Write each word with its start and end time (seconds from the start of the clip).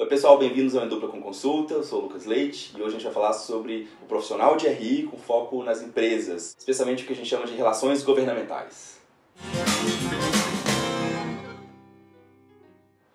Oi 0.00 0.06
pessoal, 0.06 0.38
bem-vindos 0.38 0.76
ao 0.76 0.84
Endupla 0.86 1.08
com 1.08 1.20
Consulta, 1.20 1.74
eu 1.74 1.82
sou 1.82 1.98
o 1.98 2.02
Lucas 2.04 2.24
Leite 2.24 2.70
e 2.72 2.80
hoje 2.80 2.86
a 2.86 2.90
gente 2.92 3.02
vai 3.02 3.12
falar 3.12 3.32
sobre 3.32 3.88
o 4.00 4.06
profissional 4.06 4.56
de 4.56 4.68
RI 4.68 5.08
com 5.08 5.16
foco 5.16 5.60
nas 5.64 5.82
empresas, 5.82 6.54
especialmente 6.56 7.02
o 7.02 7.06
que 7.08 7.14
a 7.14 7.16
gente 7.16 7.28
chama 7.28 7.44
de 7.46 7.54
relações 7.56 8.04
governamentais. 8.04 9.00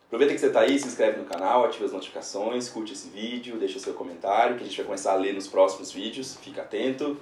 Aproveita 0.08 0.34
que 0.34 0.40
você 0.42 0.48
está 0.48 0.60
aí, 0.60 0.78
se 0.78 0.86
inscreve 0.86 1.20
no 1.20 1.24
canal, 1.24 1.64
ativa 1.64 1.86
as 1.86 1.94
notificações, 1.94 2.68
curte 2.68 2.92
esse 2.92 3.08
vídeo, 3.08 3.58
deixa 3.58 3.80
seu 3.80 3.94
comentário 3.94 4.58
que 4.58 4.64
a 4.64 4.68
gente 4.68 4.76
vai 4.76 4.86
começar 4.86 5.14
a 5.14 5.16
ler 5.16 5.34
nos 5.34 5.48
próximos 5.48 5.90
vídeos, 5.90 6.36
fica 6.36 6.64
atento. 6.64 7.18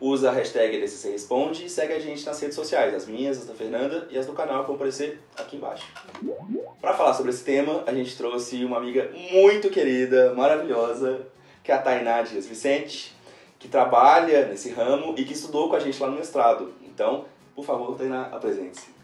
Usa 0.00 0.30
a 0.30 0.32
hashtag 0.32 0.80
DCC 0.80 1.10
Responde 1.10 1.66
e 1.66 1.68
segue 1.68 1.92
a 1.92 1.98
gente 1.98 2.24
nas 2.24 2.40
redes 2.40 2.56
sociais, 2.56 2.94
as 2.94 3.06
minhas, 3.06 3.38
as 3.38 3.46
da 3.46 3.54
Fernanda 3.54 4.08
e 4.10 4.16
as 4.16 4.26
do 4.26 4.32
canal 4.32 4.62
que 4.62 4.68
vão 4.68 4.76
aparecer 4.76 5.20
aqui 5.36 5.56
embaixo. 5.56 5.86
Para 6.80 6.94
falar 6.94 7.12
sobre 7.12 7.30
esse 7.30 7.44
tema, 7.44 7.84
a 7.86 7.92
gente 7.92 8.16
trouxe 8.16 8.64
uma 8.64 8.78
amiga 8.78 9.10
muito 9.30 9.68
querida, 9.68 10.32
maravilhosa, 10.34 11.26
que 11.62 11.70
é 11.70 11.74
a 11.74 11.78
Tainá 11.78 12.22
Dias 12.22 12.46
Vicente, 12.46 13.14
que 13.58 13.68
trabalha 13.68 14.46
nesse 14.46 14.70
ramo 14.70 15.14
e 15.18 15.24
que 15.24 15.34
estudou 15.34 15.68
com 15.68 15.76
a 15.76 15.80
gente 15.80 16.00
lá 16.00 16.08
no 16.08 16.16
mestrado. 16.16 16.72
Então, 16.82 17.26
por 17.54 17.64
favor, 17.66 17.94
Tainá, 17.98 18.22
apresente-se. 18.32 18.99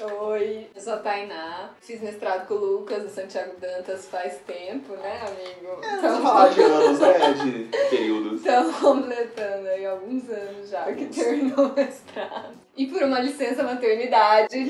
Oi, 0.00 0.68
eu 0.76 0.80
sou 0.80 0.92
a 0.92 0.98
Tainá, 0.98 1.70
fiz 1.80 2.00
mestrado 2.00 2.46
com 2.46 2.54
o 2.54 2.58
Lucas 2.58 3.02
do 3.02 3.08
Santiago 3.08 3.58
Dantas 3.60 4.06
faz 4.06 4.38
tempo, 4.46 4.92
né, 4.92 5.20
amigo? 5.26 5.84
É, 5.84 5.94
então, 5.96 6.22
falar 6.22 6.50
de 6.54 6.62
anos, 6.62 7.00
né, 7.00 7.32
de 7.32 7.68
períodos. 7.90 8.38
Estamos 8.38 8.76
completando 8.76 9.66
aí 9.66 9.84
alguns 9.84 10.30
anos 10.30 10.70
já 10.70 10.92
que 10.92 11.06
terminou 11.06 11.66
o 11.66 11.74
mestrado. 11.74 12.54
E 12.76 12.86
por 12.86 13.02
uma 13.02 13.18
licença 13.18 13.64
maternidade. 13.64 14.66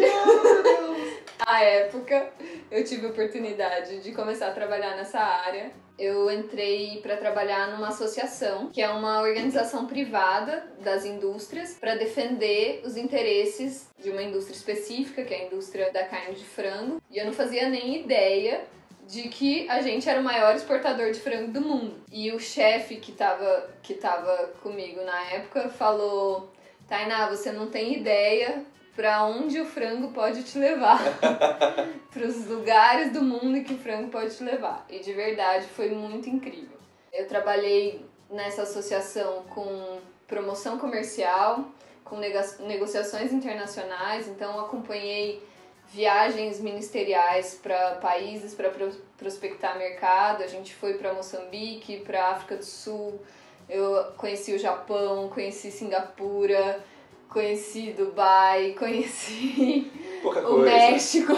A 1.48 1.62
época, 1.64 2.30
eu 2.70 2.84
tive 2.84 3.06
a 3.06 3.10
oportunidade 3.10 4.00
de 4.00 4.12
começar 4.12 4.48
a 4.48 4.52
trabalhar 4.52 4.96
nessa 4.96 5.18
área 5.18 5.72
eu 5.98 6.30
entrei 6.30 7.00
para 7.02 7.16
trabalhar 7.16 7.72
numa 7.72 7.88
associação, 7.88 8.68
que 8.68 8.80
é 8.80 8.88
uma 8.88 9.20
organização 9.20 9.86
privada 9.86 10.64
das 10.78 11.04
indústrias, 11.04 11.74
para 11.74 11.96
defender 11.96 12.82
os 12.84 12.96
interesses 12.96 13.90
de 13.98 14.10
uma 14.10 14.22
indústria 14.22 14.54
específica, 14.54 15.24
que 15.24 15.34
é 15.34 15.40
a 15.40 15.46
indústria 15.46 15.90
da 15.90 16.04
carne 16.04 16.36
de 16.36 16.44
frango. 16.44 17.02
E 17.10 17.18
eu 17.18 17.26
não 17.26 17.32
fazia 17.32 17.68
nem 17.68 18.00
ideia 18.00 18.64
de 19.08 19.22
que 19.22 19.68
a 19.68 19.82
gente 19.82 20.08
era 20.08 20.20
o 20.20 20.24
maior 20.24 20.54
exportador 20.54 21.10
de 21.10 21.18
frango 21.18 21.50
do 21.50 21.60
mundo. 21.60 21.96
E 22.12 22.30
o 22.30 22.38
chefe 22.38 22.96
que 22.96 23.10
estava 23.10 23.68
que 23.82 23.94
tava 23.94 24.52
comigo 24.62 25.02
na 25.02 25.20
época 25.32 25.68
falou: 25.68 26.52
Tainá, 26.86 27.28
você 27.28 27.50
não 27.50 27.66
tem 27.70 27.96
ideia 27.96 28.64
para 28.98 29.24
onde 29.24 29.60
o 29.60 29.64
frango 29.64 30.10
pode 30.10 30.42
te 30.42 30.58
levar, 30.58 30.98
para 32.10 32.26
os 32.26 32.48
lugares 32.48 33.12
do 33.12 33.22
mundo 33.22 33.62
que 33.62 33.74
o 33.74 33.78
frango 33.78 34.08
pode 34.08 34.36
te 34.36 34.42
levar. 34.42 34.84
E 34.90 34.98
de 34.98 35.12
verdade 35.12 35.68
foi 35.68 35.90
muito 35.90 36.28
incrível. 36.28 36.76
Eu 37.12 37.28
trabalhei 37.28 38.04
nessa 38.28 38.62
associação 38.62 39.44
com 39.54 40.00
promoção 40.26 40.80
comercial, 40.80 41.66
com 42.02 42.16
negociações 42.16 43.32
internacionais, 43.32 44.26
então 44.26 44.58
acompanhei 44.58 45.46
viagens 45.86 46.58
ministeriais 46.58 47.56
para 47.62 47.92
países 48.00 48.52
para 48.52 48.68
prospectar 49.16 49.78
mercado. 49.78 50.42
A 50.42 50.48
gente 50.48 50.74
foi 50.74 50.94
para 50.94 51.14
Moçambique, 51.14 52.00
para 52.00 52.30
África 52.30 52.56
do 52.56 52.64
Sul. 52.64 53.20
Eu 53.70 54.12
conheci 54.16 54.52
o 54.54 54.58
Japão, 54.58 55.28
conheci 55.28 55.70
Singapura, 55.70 56.82
conheci 57.28 57.92
Dubai, 57.92 58.74
conheci 58.78 59.90
Pouca 60.22 60.40
o 60.40 60.56
coisa. 60.56 60.64
México, 60.64 61.32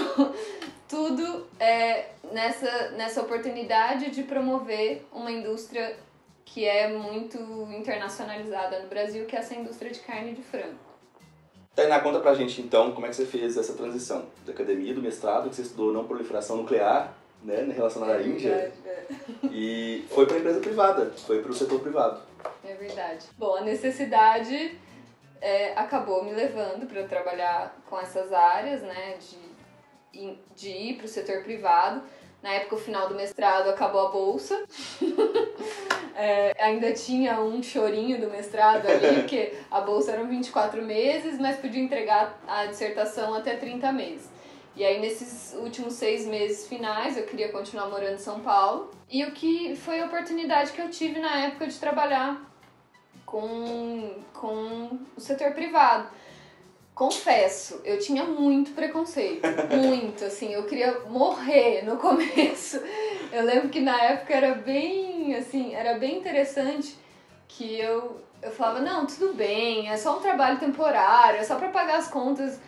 tudo 0.89 1.47
é, 1.59 2.11
nessa, 2.33 2.91
nessa 2.93 3.21
oportunidade 3.21 4.11
de 4.11 4.23
promover 4.23 5.07
uma 5.13 5.31
indústria 5.31 5.97
que 6.45 6.65
é 6.65 6.89
muito 6.89 7.39
internacionalizada 7.73 8.81
no 8.81 8.89
Brasil, 8.89 9.25
que 9.27 9.37
é 9.37 9.39
essa 9.39 9.55
indústria 9.55 9.91
de 9.91 10.01
carne 10.01 10.33
de 10.33 10.43
frango. 10.43 10.79
Tainá, 11.75 12.01
conta 12.01 12.19
pra 12.19 12.35
gente 12.35 12.61
então 12.61 12.91
como 12.93 13.07
é 13.07 13.09
que 13.09 13.15
você 13.15 13.25
fez 13.25 13.57
essa 13.57 13.75
transição 13.75 14.27
da 14.45 14.53
academia, 14.53 14.93
do 14.93 15.01
mestrado, 15.01 15.49
que 15.49 15.55
você 15.55 15.63
estudou 15.63 15.93
não 15.93 16.05
proliferação 16.05 16.57
nuclear, 16.57 17.15
né, 17.43 17.73
relacionada 17.75 18.15
à 18.15 18.21
é 18.21 18.27
Índia, 18.27 18.51
verdade, 18.51 19.49
e 19.51 20.05
foi 20.11 20.27
pra 20.27 20.39
empresa 20.39 20.61
privada, 20.61 21.13
foi 21.27 21.41
pro 21.41 21.55
setor 21.55 21.81
privado. 21.81 22.21
É 22.65 22.75
verdade. 22.75 23.27
Bom, 23.39 23.57
a 23.57 23.61
necessidade 23.63 24.77
é, 25.41 25.73
acabou 25.75 26.25
me 26.25 26.33
levando 26.33 26.87
para 26.87 27.05
trabalhar 27.05 27.77
com 27.89 27.99
essas 27.99 28.33
áreas, 28.33 28.83
né, 28.83 29.17
de, 30.13 30.39
de 30.55 30.71
ir 30.71 30.97
para 30.97 31.07
o 31.07 31.09
setor 31.09 31.43
privado. 31.43 32.03
Na 32.43 32.55
época, 32.55 32.77
o 32.77 32.79
final 32.79 33.07
do 33.09 33.15
mestrado, 33.15 33.69
acabou 33.69 34.07
a 34.07 34.11
bolsa. 34.11 34.65
é, 36.17 36.55
ainda 36.59 36.93
tinha 36.93 37.39
um 37.41 37.63
chorinho 37.63 38.19
do 38.19 38.31
mestrado 38.31 38.87
ali, 38.87 39.17
porque 39.21 39.55
a 39.71 39.81
bolsa 39.81 40.13
eram 40.13 40.27
24 40.27 40.83
meses, 40.83 41.39
mas 41.39 41.59
podia 41.59 41.83
entregar 41.83 42.41
a 42.49 42.67
dissertação 42.67 43.35
até 43.35 43.57
30 43.57 43.93
meses. 43.93 44.31
E 44.75 44.85
aí, 44.85 45.01
nesses 45.01 45.55
últimos 45.59 45.95
seis 45.95 46.27
meses 46.27 46.67
finais, 46.67 47.17
eu 47.17 47.25
queria 47.25 47.51
continuar 47.51 47.89
morando 47.91 48.15
em 48.15 48.19
São 48.19 48.41
Paulo. 48.41 48.91
E 49.11 49.23
o 49.25 49.33
que 49.33 49.77
foi 49.77 50.01
a 50.01 50.07
oportunidade 50.07 50.73
que 50.73 50.81
eu 50.81 50.89
tive 50.89 51.21
na 51.21 51.41
época 51.41 51.67
de 51.67 51.79
trabalhar 51.79 52.50
com, 53.31 54.11
com 54.35 54.99
o 55.17 55.21
setor 55.21 55.53
privado. 55.53 56.09
Confesso, 56.95 57.81
eu 57.85 57.99
tinha 57.99 58.25
muito 58.25 58.73
preconceito, 58.73 59.47
muito, 59.75 60.25
assim, 60.25 60.53
eu 60.53 60.65
queria 60.65 61.01
morrer 61.09 61.83
no 61.85 61.97
começo. 61.97 62.83
Eu 63.33 63.45
lembro 63.45 63.69
que 63.69 63.81
na 63.81 63.99
época 64.03 64.35
era 64.35 64.55
bem, 64.55 65.35
assim, 65.37 65.75
era 65.75 65.95
bem 65.95 66.19
interessante 66.19 66.99
que 67.49 67.79
eu, 67.79 68.21
eu 68.43 68.51
falava, 68.51 68.81
não, 68.81 69.07
tudo 69.07 69.33
bem, 69.33 69.89
é 69.89 69.97
só 69.97 70.19
um 70.19 70.21
trabalho 70.21 70.59
temporário, 70.59 71.41
é 71.41 71.45
só 71.45 71.55
para 71.55 71.69
pagar 71.69 71.99
as 71.99 72.09
contas. 72.09 72.61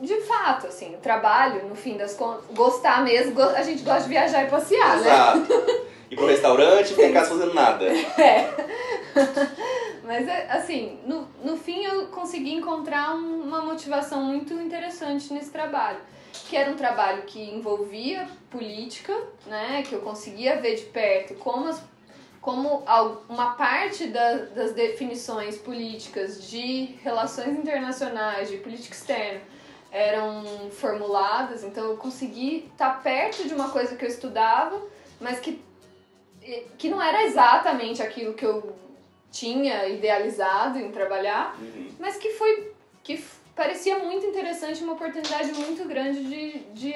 De 0.00 0.18
fato, 0.22 0.66
assim, 0.66 0.94
o 0.94 0.98
trabalho, 0.98 1.66
no 1.66 1.74
fim 1.74 1.96
das 1.96 2.14
contas, 2.14 2.44
gostar 2.54 3.02
mesmo, 3.02 3.38
a 3.42 3.62
gente 3.62 3.82
gosta 3.82 4.02
de 4.02 4.08
viajar 4.08 4.44
e 4.44 4.50
passear, 4.50 4.98
Exato. 4.98 5.38
né? 5.38 5.80
Ir 6.10 6.16
pro 6.16 6.26
restaurante 6.26 6.90
e 6.90 6.94
ficar 6.94 7.08
em 7.08 7.12
casa 7.12 7.30
fazendo 7.30 7.54
nada. 7.54 7.86
É. 7.86 8.50
Mas, 10.10 10.26
é, 10.26 10.50
assim, 10.50 10.98
no, 11.06 11.28
no 11.44 11.56
fim 11.56 11.84
eu 11.84 12.08
consegui 12.08 12.52
encontrar 12.52 13.14
uma 13.14 13.62
motivação 13.62 14.24
muito 14.24 14.52
interessante 14.54 15.32
nesse 15.32 15.52
trabalho. 15.52 16.00
Que 16.48 16.56
era 16.56 16.68
um 16.68 16.74
trabalho 16.74 17.22
que 17.22 17.40
envolvia 17.40 18.26
política, 18.50 19.16
né? 19.46 19.84
Que 19.86 19.92
eu 19.92 20.00
conseguia 20.00 20.60
ver 20.60 20.74
de 20.74 20.86
perto 20.86 21.34
como, 21.34 21.68
as, 21.68 21.80
como 22.40 22.82
uma 23.28 23.52
parte 23.52 24.08
da, 24.08 24.34
das 24.46 24.72
definições 24.72 25.56
políticas 25.56 26.50
de 26.50 26.86
relações 27.04 27.56
internacionais, 27.56 28.50
de 28.50 28.56
política 28.56 28.96
externa, 28.96 29.40
eram 29.92 30.72
formuladas. 30.72 31.62
Então 31.62 31.84
eu 31.84 31.96
consegui 31.96 32.68
estar 32.72 33.00
perto 33.00 33.46
de 33.46 33.54
uma 33.54 33.70
coisa 33.70 33.94
que 33.94 34.04
eu 34.04 34.08
estudava, 34.08 34.76
mas 35.20 35.38
que, 35.38 35.64
que 36.76 36.88
não 36.88 37.00
era 37.00 37.22
exatamente 37.22 38.02
aquilo 38.02 38.34
que 38.34 38.44
eu 38.44 38.89
tinha 39.30 39.86
idealizado 39.88 40.78
em 40.78 40.90
trabalhar, 40.90 41.56
Uhum. 41.60 41.94
mas 41.98 42.16
que 42.16 42.30
foi 42.30 42.72
que 43.02 43.22
parecia 43.54 43.98
muito 43.98 44.26
interessante, 44.26 44.82
uma 44.82 44.92
oportunidade 44.94 45.52
muito 45.52 45.86
grande 45.86 46.24
de, 46.24 46.58
de, 46.74 46.94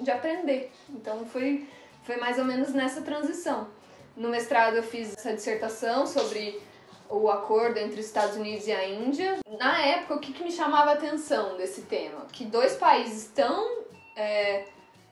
de 0.00 0.10
aprender. 0.10 0.70
Então 0.88 1.24
foi, 1.26 1.66
foi 2.04 2.16
mais 2.16 2.38
ou 2.38 2.44
menos 2.44 2.72
nessa 2.72 3.02
transição. 3.02 3.68
No 4.16 4.28
mestrado 4.28 4.76
eu 4.76 4.82
fiz 4.82 5.16
essa 5.16 5.32
dissertação 5.32 6.06
sobre 6.06 6.60
o 7.08 7.28
acordo 7.28 7.78
entre 7.78 7.98
os 8.00 8.06
Estados 8.06 8.36
Unidos 8.36 8.66
e 8.66 8.72
a 8.72 8.86
Índia. 8.88 9.38
Na 9.58 9.80
época, 9.84 10.14
o 10.14 10.18
que, 10.20 10.32
que 10.32 10.44
me 10.44 10.52
chamava 10.52 10.90
a 10.90 10.94
atenção 10.94 11.56
desse 11.56 11.82
tema? 11.82 12.26
Que 12.32 12.44
dois 12.44 12.76
países 12.76 13.30
tão, 13.34 13.82
é, 14.14 14.64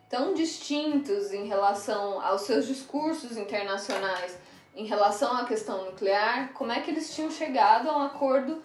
tão 0.08 0.32
distintos 0.34 1.32
em 1.32 1.46
relação 1.48 2.20
aos 2.24 2.42
seus 2.42 2.66
discursos 2.66 3.36
internacionais 3.36 4.36
em 4.74 4.86
relação 4.86 5.36
à 5.36 5.44
questão 5.44 5.84
nuclear, 5.86 6.52
como 6.52 6.70
é 6.72 6.80
que 6.80 6.90
eles 6.90 7.14
tinham 7.14 7.30
chegado 7.30 7.90
a 7.90 7.96
um 7.98 8.02
acordo 8.02 8.62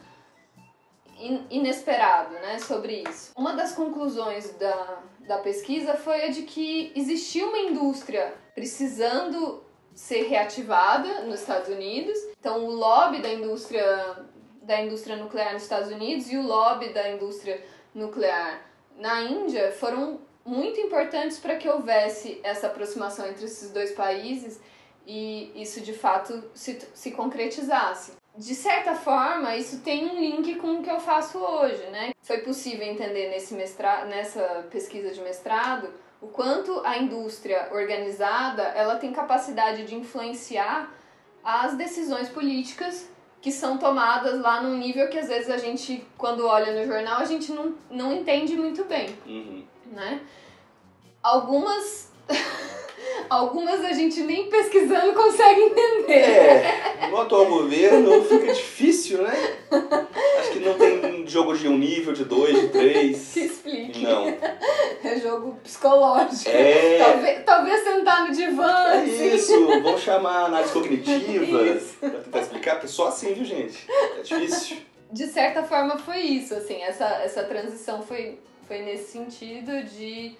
in- 1.17 1.45
inesperado 1.50 2.33
né, 2.35 2.59
sobre 2.59 3.03
isso. 3.09 3.31
Uma 3.35 3.53
das 3.53 3.73
conclusões 3.73 4.51
da, 4.57 5.00
da 5.21 5.38
pesquisa 5.39 5.95
foi 5.95 6.25
a 6.25 6.27
de 6.29 6.44
que 6.44 6.91
existia 6.95 7.45
uma 7.47 7.57
indústria 7.59 8.33
precisando 8.53 9.63
ser 9.95 10.23
reativada 10.27 11.21
nos 11.21 11.39
Estados 11.41 11.69
Unidos. 11.69 12.17
Então, 12.39 12.65
o 12.65 12.71
lobby 12.71 13.19
da 13.21 13.31
indústria, 13.31 14.17
da 14.61 14.81
indústria 14.81 15.15
nuclear 15.15 15.53
nos 15.53 15.63
Estados 15.63 15.91
Unidos 15.91 16.31
e 16.31 16.38
o 16.38 16.41
lobby 16.45 16.89
da 16.89 17.09
indústria 17.11 17.63
nuclear 17.94 18.61
na 18.97 19.21
Índia 19.21 19.71
foram 19.71 20.19
muito 20.45 20.79
importantes 20.79 21.39
para 21.39 21.56
que 21.56 21.69
houvesse 21.69 22.39
essa 22.44 22.67
aproximação 22.67 23.27
entre 23.27 23.45
esses 23.45 23.71
dois 23.71 23.91
países 23.91 24.59
e 25.05 25.51
isso 25.61 25.81
de 25.81 25.94
fato 25.94 26.44
se, 26.53 26.79
se 26.94 27.11
concretizasse. 27.11 28.13
De 28.35 28.55
certa 28.55 28.95
forma, 28.95 29.55
isso 29.55 29.81
tem 29.81 30.09
um 30.09 30.19
link 30.19 30.55
com 30.55 30.79
o 30.79 30.83
que 30.83 30.89
eu 30.89 31.00
faço 31.00 31.38
hoje, 31.38 31.85
né? 31.91 32.11
Foi 32.21 32.39
possível 32.39 32.85
entender 32.88 33.29
nesse 33.29 33.53
mestrado, 33.53 34.07
nessa 34.07 34.65
pesquisa 34.71 35.11
de 35.11 35.21
mestrado 35.21 35.94
o 36.19 36.27
quanto 36.27 36.81
a 36.85 36.97
indústria 36.97 37.67
organizada 37.73 38.63
ela 38.63 38.95
tem 38.95 39.11
capacidade 39.11 39.85
de 39.85 39.94
influenciar 39.94 40.89
as 41.44 41.75
decisões 41.75 42.29
políticas 42.29 43.09
que 43.41 43.51
são 43.51 43.77
tomadas 43.77 44.39
lá 44.39 44.61
num 44.63 44.77
nível 44.77 45.09
que 45.09 45.19
às 45.19 45.27
vezes 45.27 45.49
a 45.49 45.57
gente, 45.57 46.07
quando 46.17 46.47
olha 46.47 46.71
no 46.71 46.88
jornal, 46.88 47.19
a 47.19 47.25
gente 47.25 47.51
não, 47.51 47.75
não 47.91 48.13
entende 48.13 48.56
muito 48.56 48.85
bem, 48.85 49.09
Uhum. 49.25 49.65
né? 49.91 50.21
Algumas... 51.21 52.09
Algumas 53.29 53.83
a 53.83 53.94
gente 53.94 54.21
nem 54.21 54.50
pesquisando 54.50 55.13
consegue 55.13 55.61
entender. 55.61 56.13
É, 56.13 57.07
no 57.09 57.17
atual 57.17 57.45
governo 57.45 58.23
fica 58.23 58.53
difícil, 58.53 59.21
né? 59.23 59.55
Acho 60.39 60.51
que 60.51 60.59
não 60.59 60.73
tem 60.75 61.25
jogo 61.27 61.57
de 61.57 61.67
um 61.67 61.77
nível, 61.77 62.13
de 62.13 62.25
dois, 62.25 62.59
de 62.59 62.67
três. 62.69 63.17
Se 63.33 63.45
explique. 63.45 64.03
Não. 64.03 64.27
É 65.03 65.19
jogo 65.19 65.57
psicológico. 65.63 66.50
É. 66.50 66.97
Talvez, 67.00 67.44
talvez 67.45 67.83
sentar 67.83 68.27
no 68.27 68.33
divã, 68.33 68.71
É 68.94 68.97
assim. 69.03 69.35
isso, 69.35 69.67
vamos 69.67 70.01
chamar 70.01 70.45
análise 70.45 70.73
cognitiva 70.73 71.63
Isso. 71.63 71.95
pra 71.99 72.09
tentar 72.09 72.39
explicar, 72.41 72.71
porque 72.75 72.88
só 72.88 73.07
assim, 73.07 73.33
viu, 73.33 73.45
gente? 73.45 73.85
É 73.89 74.21
difícil. 74.21 74.77
De 75.11 75.27
certa 75.27 75.61
forma 75.63 75.97
foi 75.97 76.19
isso, 76.21 76.56
assim, 76.56 76.81
essa, 76.81 77.06
essa 77.23 77.44
transição 77.44 78.01
foi, 78.01 78.39
foi 78.67 78.79
nesse 78.79 79.11
sentido 79.11 79.83
de, 79.83 80.35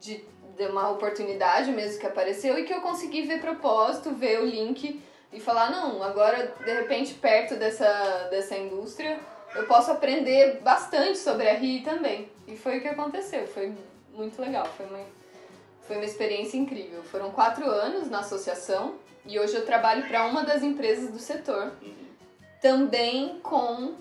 de, 0.00 0.24
de 0.56 0.66
uma 0.66 0.90
oportunidade 0.90 1.70
mesmo 1.72 1.98
que 2.00 2.06
apareceu 2.06 2.58
e 2.58 2.64
que 2.64 2.72
eu 2.72 2.80
consegui 2.80 3.22
ver 3.22 3.40
propósito, 3.40 4.12
ver 4.14 4.40
o 4.40 4.46
link 4.46 5.00
e 5.32 5.40
falar, 5.40 5.70
não, 5.70 6.02
agora 6.02 6.54
de 6.64 6.72
repente 6.72 7.14
perto 7.14 7.56
dessa, 7.56 8.28
dessa 8.30 8.56
indústria 8.56 9.18
eu 9.54 9.66
posso 9.66 9.90
aprender 9.90 10.60
bastante 10.62 11.18
sobre 11.18 11.48
a 11.48 11.54
RI 11.54 11.80
também. 11.82 12.28
E 12.46 12.56
foi 12.56 12.78
o 12.78 12.80
que 12.80 12.88
aconteceu, 12.88 13.46
foi 13.46 13.72
muito 14.12 14.40
legal, 14.40 14.66
foi 14.76 14.86
uma, 14.86 14.98
foi 15.86 15.96
uma 15.96 16.04
experiência 16.04 16.56
incrível. 16.56 17.02
Foram 17.04 17.30
quatro 17.30 17.68
anos 17.70 18.10
na 18.10 18.20
associação 18.20 18.94
e 19.26 19.38
hoje 19.38 19.54
eu 19.54 19.64
trabalho 19.64 20.06
para 20.08 20.26
uma 20.26 20.42
das 20.42 20.62
empresas 20.62 21.10
do 21.10 21.18
setor 21.18 21.72
também 22.60 23.38
com 23.42 23.94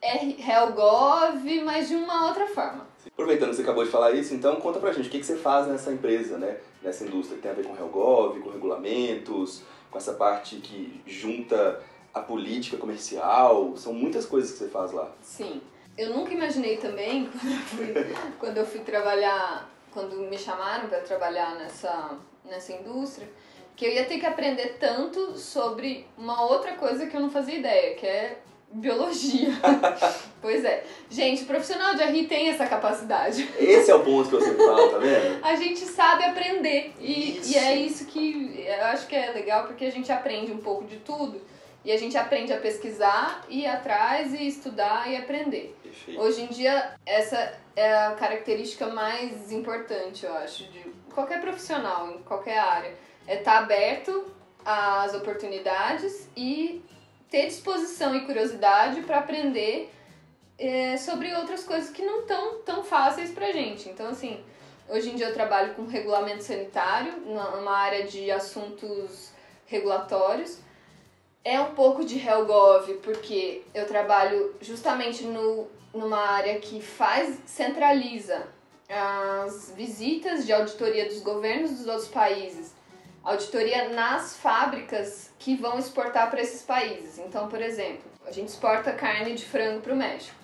R- 0.00 0.36
Helgov, 0.40 1.44
mas 1.64 1.88
de 1.88 1.96
uma 1.96 2.26
outra 2.28 2.46
forma. 2.48 2.87
Aproveitando 3.06 3.54
você 3.54 3.62
acabou 3.62 3.84
de 3.84 3.90
falar 3.90 4.12
isso, 4.12 4.34
então 4.34 4.56
conta 4.56 4.78
pra 4.78 4.92
gente 4.92 5.08
o 5.08 5.10
que, 5.10 5.20
que 5.20 5.26
você 5.26 5.36
faz 5.36 5.66
nessa 5.66 5.92
empresa, 5.92 6.38
né? 6.38 6.58
Nessa 6.82 7.04
indústria 7.04 7.36
que 7.36 7.42
tem 7.42 7.50
a 7.50 7.54
ver 7.54 7.66
com 7.66 7.76
Helgov, 7.76 8.40
com 8.40 8.50
regulamentos, 8.50 9.62
com 9.90 9.98
essa 9.98 10.14
parte 10.14 10.56
que 10.56 11.00
junta 11.06 11.82
a 12.12 12.20
política 12.20 12.76
comercial. 12.76 13.76
São 13.76 13.92
muitas 13.92 14.26
coisas 14.26 14.52
que 14.52 14.58
você 14.58 14.68
faz 14.68 14.92
lá. 14.92 15.10
Sim. 15.22 15.60
Eu 15.96 16.10
nunca 16.10 16.32
imaginei 16.32 16.76
também, 16.76 17.28
quando 17.34 17.48
eu 17.50 17.58
fui, 17.58 18.16
quando 18.38 18.56
eu 18.58 18.66
fui 18.66 18.80
trabalhar, 18.80 19.68
quando 19.92 20.16
me 20.16 20.38
chamaram 20.38 20.88
para 20.88 21.00
trabalhar 21.00 21.56
nessa, 21.56 22.16
nessa 22.44 22.72
indústria, 22.72 23.28
que 23.74 23.84
eu 23.84 23.92
ia 23.92 24.04
ter 24.04 24.18
que 24.18 24.26
aprender 24.26 24.76
tanto 24.78 25.36
sobre 25.38 26.06
uma 26.16 26.44
outra 26.44 26.72
coisa 26.72 27.06
que 27.06 27.16
eu 27.16 27.20
não 27.20 27.30
fazia 27.30 27.58
ideia, 27.58 27.94
que 27.94 28.06
é 28.06 28.38
biologia. 28.72 29.50
pois 30.40 30.64
é. 30.64 30.84
Gente, 31.10 31.44
profissional 31.44 31.94
de 31.94 32.02
RI 32.04 32.26
tem 32.26 32.48
essa 32.50 32.66
capacidade. 32.66 33.48
Esse 33.58 33.90
é 33.90 33.94
o 33.94 34.00
ponto 34.04 34.28
que 34.28 34.36
eu 34.36 34.40
sempre 34.40 34.64
falo, 34.64 34.90
tá 34.90 34.98
vendo? 34.98 35.38
a 35.44 35.54
gente 35.56 35.80
sabe 35.80 36.24
aprender. 36.24 36.94
E, 37.00 37.38
Isso. 37.38 37.52
e 37.52 37.56
é 37.56 37.76
isso 37.76 38.06
que 38.06 38.64
eu 38.66 38.84
acho 38.86 39.06
que 39.06 39.16
é 39.16 39.30
legal, 39.32 39.66
porque 39.66 39.84
a 39.84 39.90
gente 39.90 40.12
aprende 40.12 40.52
um 40.52 40.58
pouco 40.58 40.84
de 40.84 40.96
tudo. 40.96 41.40
E 41.84 41.92
a 41.92 41.96
gente 41.96 42.18
aprende 42.18 42.52
a 42.52 42.58
pesquisar, 42.58 43.44
ir 43.48 43.66
atrás 43.66 44.34
e 44.34 44.46
estudar 44.46 45.10
e 45.10 45.16
aprender. 45.16 45.74
Perfeito. 45.82 46.20
Hoje 46.20 46.42
em 46.42 46.48
dia, 46.48 46.92
essa 47.06 47.54
é 47.74 47.94
a 47.94 48.12
característica 48.12 48.88
mais 48.88 49.50
importante, 49.52 50.26
eu 50.26 50.34
acho, 50.34 50.64
de 50.64 50.80
qualquer 51.14 51.40
profissional, 51.40 52.10
em 52.10 52.18
qualquer 52.24 52.58
área. 52.58 52.94
É 53.26 53.36
estar 53.36 53.58
aberto 53.58 54.26
às 54.64 55.14
oportunidades 55.14 56.28
e 56.36 56.82
ter 57.30 57.46
disposição 57.46 58.14
e 58.14 58.24
curiosidade 58.24 59.02
para 59.02 59.18
aprender 59.18 59.90
é, 60.58 60.96
sobre 60.96 61.34
outras 61.34 61.64
coisas 61.64 61.90
que 61.90 62.02
não 62.02 62.20
estão 62.20 62.58
tão 62.64 62.82
fáceis 62.82 63.30
pra 63.30 63.52
gente. 63.52 63.88
Então, 63.88 64.08
assim, 64.08 64.42
hoje 64.88 65.10
em 65.10 65.14
dia 65.14 65.28
eu 65.28 65.34
trabalho 65.34 65.74
com 65.74 65.86
regulamento 65.86 66.42
sanitário, 66.42 67.12
numa 67.20 67.76
área 67.76 68.04
de 68.04 68.30
assuntos 68.30 69.32
regulatórios. 69.66 70.58
É 71.44 71.60
um 71.60 71.74
pouco 71.74 72.04
de 72.04 72.18
Helgov, 72.18 72.92
porque 73.02 73.62
eu 73.72 73.86
trabalho 73.86 74.54
justamente 74.60 75.24
no, 75.24 75.68
numa 75.94 76.18
área 76.18 76.58
que 76.58 76.80
faz, 76.80 77.38
centraliza 77.46 78.46
as 78.88 79.72
visitas 79.76 80.46
de 80.46 80.52
auditoria 80.52 81.06
dos 81.06 81.20
governos 81.20 81.70
dos 81.72 81.86
outros 81.86 82.08
países, 82.08 82.74
auditoria 83.28 83.90
nas 83.90 84.36
fábricas 84.38 85.30
que 85.38 85.54
vão 85.54 85.78
exportar 85.78 86.30
para 86.30 86.40
esses 86.40 86.62
países. 86.62 87.18
Então, 87.18 87.48
por 87.48 87.60
exemplo, 87.60 88.10
a 88.26 88.32
gente 88.32 88.48
exporta 88.48 88.92
carne 88.92 89.34
de 89.34 89.44
frango 89.44 89.82
para 89.82 89.92
o 89.92 89.96
México. 89.96 90.34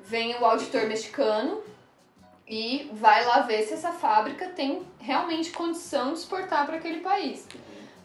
Vem 0.00 0.34
o 0.34 0.44
auditor 0.44 0.86
mexicano 0.86 1.62
e 2.46 2.90
vai 2.94 3.24
lá 3.24 3.40
ver 3.40 3.62
se 3.62 3.74
essa 3.74 3.92
fábrica 3.92 4.48
tem 4.48 4.84
realmente 4.98 5.52
condição 5.52 6.12
de 6.12 6.18
exportar 6.18 6.66
para 6.66 6.76
aquele 6.76 7.00
país. 7.00 7.46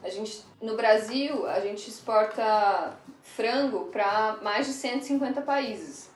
A 0.03 0.09
gente, 0.09 0.45
no 0.61 0.75
Brasil, 0.75 1.47
a 1.47 1.59
gente 1.59 1.89
exporta 1.89 2.95
frango 3.23 3.85
para 3.85 4.37
mais 4.43 4.67
de 4.67 4.73
150 4.73 5.41
países. 5.41 6.09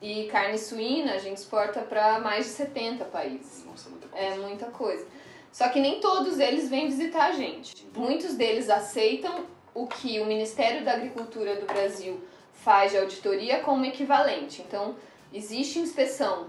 E 0.00 0.24
carne 0.28 0.56
suína 0.56 1.14
a 1.14 1.18
gente 1.18 1.38
exporta 1.38 1.80
para 1.80 2.18
mais 2.20 2.46
de 2.46 2.52
70 2.52 3.04
países. 3.06 3.64
Nossa, 3.66 3.90
muita 3.90 4.08
coisa. 4.08 4.24
É 4.24 4.38
muita 4.38 4.66
coisa. 4.66 5.06
Só 5.52 5.68
que 5.68 5.80
nem 5.80 6.00
todos 6.00 6.38
eles 6.38 6.68
vêm 6.68 6.88
visitar 6.88 7.26
a 7.26 7.32
gente. 7.32 7.86
Muitos 7.96 8.34
deles 8.34 8.70
aceitam 8.70 9.46
o 9.74 9.86
que 9.86 10.20
o 10.20 10.26
Ministério 10.26 10.84
da 10.84 10.92
Agricultura 10.92 11.56
do 11.56 11.66
Brasil 11.66 12.20
faz 12.52 12.92
de 12.92 12.98
auditoria 12.98 13.60
como 13.60 13.84
equivalente. 13.84 14.62
Então, 14.62 14.96
existe 15.32 15.78
inspeção, 15.78 16.48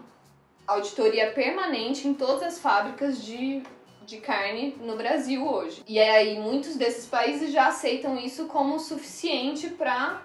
auditoria 0.67 1.31
permanente 1.31 2.07
em 2.07 2.13
todas 2.13 2.43
as 2.43 2.59
fábricas 2.59 3.23
de, 3.23 3.61
de 4.05 4.17
carne 4.17 4.75
no 4.81 4.95
Brasil 4.95 5.47
hoje. 5.47 5.83
E 5.87 5.99
aí, 5.99 6.39
muitos 6.39 6.75
desses 6.75 7.05
países 7.05 7.51
já 7.51 7.67
aceitam 7.67 8.17
isso 8.17 8.47
como 8.47 8.79
suficiente 8.79 9.69
para 9.69 10.21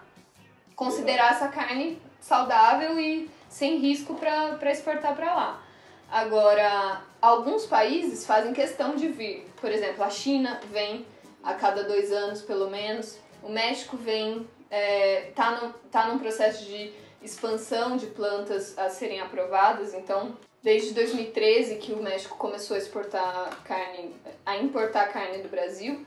considerar 0.75 1.33
essa 1.33 1.49
carne 1.49 1.99
saudável 2.21 2.99
e 2.99 3.31
sem 3.49 3.77
risco 3.79 4.15
para 4.15 4.71
exportar 4.71 5.15
para 5.15 5.35
lá. 5.35 5.64
Agora, 6.11 7.03
alguns 7.21 7.67
países 7.67 8.27
fazem 8.27 8.53
questão 8.53 8.95
de 8.95 9.09
vir. 9.09 9.47
Por 9.61 9.71
exemplo, 9.71 10.05
a 10.05 10.11
China 10.11 10.61
vem 10.71 11.07
a 11.43 11.55
cada 11.55 11.85
dois 11.85 12.13
anos, 12.13 12.43
pelo 12.43 12.71
menos. 12.71 13.19
O 13.43 13.49
México 13.51 13.97
vem, 13.97 14.49
é, 14.71 15.33
tá, 15.35 15.61
no, 15.61 15.73
tá 15.91 16.09
num 16.09 16.19
processo 16.19 16.65
de 16.65 16.93
expansão 17.23 17.97
de 17.97 18.07
plantas 18.07 18.79
a 18.79 18.89
serem 18.89 19.21
aprovadas. 19.21 19.95
Então, 19.95 20.37
desde 20.63 20.95
2013 20.95 21.77
que 21.77 21.93
o 21.93 22.03
México 22.03 22.37
começou 22.39 22.75
a 22.75 22.79
exportar 22.79 23.63
carne, 23.65 24.15
a 24.45 24.57
importar 24.57 25.13
carne 25.13 25.43
do 25.43 25.49
Brasil 25.49 26.07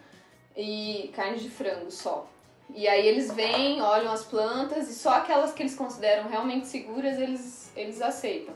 e 0.55 1.11
carne 1.15 1.37
de 1.37 1.49
frango 1.49 1.91
só. 1.91 2.27
E 2.73 2.87
aí 2.87 3.07
eles 3.07 3.31
vêm, 3.31 3.81
olham 3.81 4.11
as 4.11 4.25
plantas 4.25 4.89
e 4.89 4.95
só 4.95 5.11
aquelas 5.11 5.53
que 5.53 5.61
eles 5.61 5.75
consideram 5.75 6.27
realmente 6.27 6.67
seguras 6.67 7.17
eles, 7.17 7.71
eles 7.75 8.01
aceitam. 8.01 8.53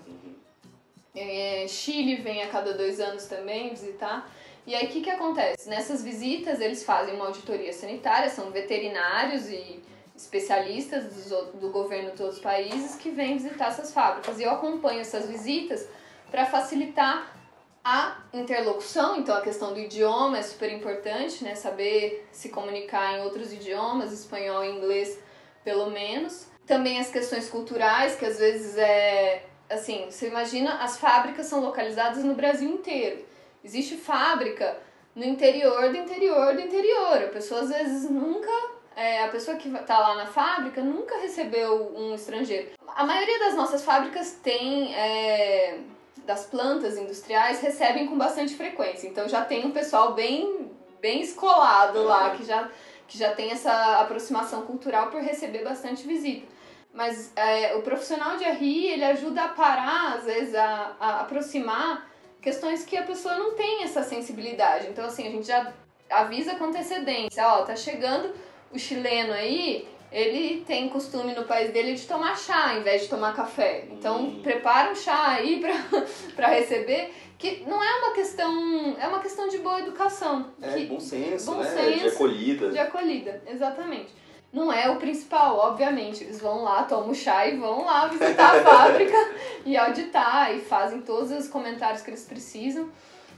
É, 1.16 1.66
Chile 1.68 2.18
vem 2.18 2.44
a 2.44 2.48
cada 2.48 2.74
dois 2.74 3.00
anos 3.00 3.26
também 3.26 3.70
visitar. 3.70 4.30
E 4.66 4.76
aí 4.76 4.86
o 4.86 4.90
que, 4.90 5.02
que 5.02 5.10
acontece? 5.10 5.68
Nessas 5.68 6.04
visitas 6.04 6.62
eles 6.62 6.84
fazem 6.84 7.16
uma 7.16 7.26
auditoria 7.26 7.74
sanitária, 7.74 8.30
são 8.30 8.52
veterinários 8.52 9.50
e 9.50 9.82
especialistas 10.16 11.06
dos, 11.06 11.54
do 11.56 11.70
governo 11.70 12.12
de 12.12 12.22
outros 12.22 12.40
países 12.40 12.96
que 12.96 13.10
vêm 13.10 13.38
visitar 13.38 13.70
essas 13.70 13.92
fábricas. 13.92 14.40
E 14.40 14.44
eu 14.44 14.52
acompanho 14.52 15.02
essas 15.02 15.28
visitas 15.28 15.88
para 16.30 16.46
facilitar 16.46 17.36
a 17.84 18.20
interlocução, 18.32 19.18
então 19.18 19.36
a 19.36 19.42
questão 19.42 19.74
do 19.74 19.80
idioma 19.80 20.38
é 20.38 20.44
super 20.44 20.72
importante, 20.72 21.44
né? 21.44 21.56
Saber 21.56 22.28
se 22.32 22.50
comunicar 22.50 23.18
em 23.18 23.24
outros 23.24 23.52
idiomas, 23.52 24.14
espanhol 24.14 24.64
e 24.64 24.70
inglês 24.70 25.20
pelo 25.64 25.90
menos. 25.90 26.48
Também 26.68 27.00
as 27.00 27.10
questões 27.10 27.50
culturais, 27.50 28.16
que 28.16 28.26
às 28.26 28.38
vezes 28.38 28.78
é 28.78 29.44
assim, 29.72 30.06
você 30.10 30.28
imagina, 30.28 30.76
as 30.84 30.98
fábricas 30.98 31.46
são 31.46 31.62
localizadas 31.62 32.24
no 32.24 32.34
Brasil 32.34 32.70
inteiro. 32.70 33.26
Existe 33.64 33.96
fábrica 33.96 34.78
no 35.16 35.24
interior 35.26 35.90
do 35.90 35.98
interior 35.98 36.54
do 36.54 36.62
interior. 36.62 37.18
A 37.24 37.28
pessoa 37.28 37.62
às 37.62 37.70
vezes 37.70 38.10
nunca, 38.10 38.52
é, 38.96 39.24
a 39.24 39.28
pessoa 39.28 39.58
que 39.58 39.70
tá 39.70 40.00
lá 40.00 40.16
na 40.16 40.26
fábrica 40.26 40.82
nunca 40.82 41.18
recebeu 41.18 41.94
um 41.96 42.16
estrangeiro. 42.16 42.72
A 42.88 43.06
maioria 43.06 43.40
das 43.40 43.56
nossas 43.56 43.84
fábricas 43.84 44.40
tem 44.44 44.94
é, 44.96 45.80
das 46.26 46.46
plantas 46.46 46.98
industriais 46.98 47.62
recebem 47.62 48.08
com 48.08 48.18
bastante 48.18 48.56
frequência. 48.56 49.08
Então 49.08 49.28
já 49.28 49.44
tem 49.44 49.66
um 49.66 49.72
pessoal 49.72 50.14
bem 50.14 50.72
bem 51.02 51.22
escolado 51.22 52.04
lá 52.04 52.30
que 52.32 52.44
já 52.44 52.70
que 53.08 53.18
já 53.18 53.34
tem 53.34 53.52
essa 53.52 54.00
aproximação 54.00 54.62
cultural 54.62 55.10
por 55.10 55.20
receber 55.22 55.66
bastante 55.66 56.08
visita. 56.08 56.48
Mas 56.94 57.32
é, 57.36 57.74
o 57.76 57.82
profissional 57.82 58.36
de 58.38 58.44
RI, 58.44 58.88
ele 58.88 59.06
ajuda 59.06 59.44
a 59.44 59.48
parar, 59.50 60.16
às 60.18 60.26
vezes, 60.26 60.54
a, 60.56 60.96
a 61.00 61.22
aproximar 61.22 62.10
questões 62.42 62.84
que 62.84 62.98
a 62.98 63.04
pessoa 63.04 63.36
não 63.38 63.54
tem 63.54 63.84
essa 63.84 64.04
sensibilidade. 64.04 64.88
Então, 64.88 65.06
assim, 65.06 65.28
a 65.28 65.32
gente 65.32 65.48
já 65.48 65.72
avisa 66.10 66.56
com 66.56 66.66
antecedência, 66.66 67.48
ó, 67.48 67.64
tá 67.64 67.76
chegando 67.76 68.34
o 68.72 68.80
chileno 68.80 69.34
aí, 69.34 69.88
ele 70.12 70.64
tem 70.66 70.90
costume 70.90 71.34
no 71.34 71.46
país 71.46 71.72
dele 71.72 71.94
de 71.94 72.06
tomar 72.06 72.38
chá 72.38 72.76
em 72.76 72.84
vez 72.84 73.04
de 73.04 73.08
tomar 73.08 73.34
café. 73.34 73.86
Então, 73.92 74.24
hum. 74.24 74.42
prepara 74.42 74.92
um 74.92 74.96
chá 74.96 75.30
aí 75.30 75.62
pra, 75.62 76.06
pra 76.36 76.48
receber, 76.48 77.14
que 77.38 77.64
não 77.66 77.82
é 77.82 78.00
uma 78.00 78.14
questão, 78.14 78.98
é 79.00 79.08
uma 79.08 79.20
questão 79.20 79.48
de 79.48 79.60
boa 79.60 79.80
educação. 79.80 80.52
É, 80.62 80.74
que, 80.74 80.86
bom 80.86 81.00
senso, 81.00 81.54
bom 81.54 81.60
né? 81.60 81.70
Senso, 81.70 82.00
de 82.00 82.08
acolhida. 82.08 82.70
De 82.70 82.80
acolhida, 82.80 83.42
exatamente. 83.48 84.21
Não 84.52 84.72
é 84.72 84.90
o 84.90 84.98
principal, 84.98 85.58
obviamente. 85.58 86.24
Eles 86.24 86.42
vão 86.42 86.64
lá, 86.64 86.84
tomam 86.84 87.14
chá 87.14 87.48
e 87.48 87.56
vão 87.56 87.86
lá 87.86 88.08
visitar 88.08 88.58
a 88.58 88.64
fábrica 88.64 89.18
e 89.66 89.78
auditar 89.78 90.54
e 90.54 90.60
fazem 90.60 91.02
todos 91.02 91.32
os 91.32 91.48
comentários 91.48 92.02
que 92.02 92.10
eles 92.10 92.26
precisam. 92.26 92.90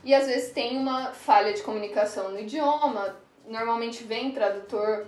E 0.04 0.14
às 0.14 0.26
vezes 0.26 0.52
tem 0.52 0.78
uma 0.78 1.12
falha 1.12 1.54
de 1.54 1.62
comunicação 1.62 2.32
no 2.32 2.40
idioma. 2.40 3.16
Normalmente 3.48 4.04
vem 4.04 4.32
tradutor 4.32 5.06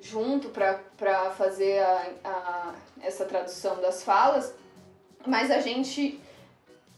junto 0.00 0.48
para 0.50 1.30
fazer 1.30 1.80
a, 1.80 2.06
a, 2.24 2.74
essa 3.02 3.24
tradução 3.24 3.80
das 3.80 4.04
falas, 4.04 4.54
mas 5.26 5.50
a 5.50 5.60
gente 5.60 6.20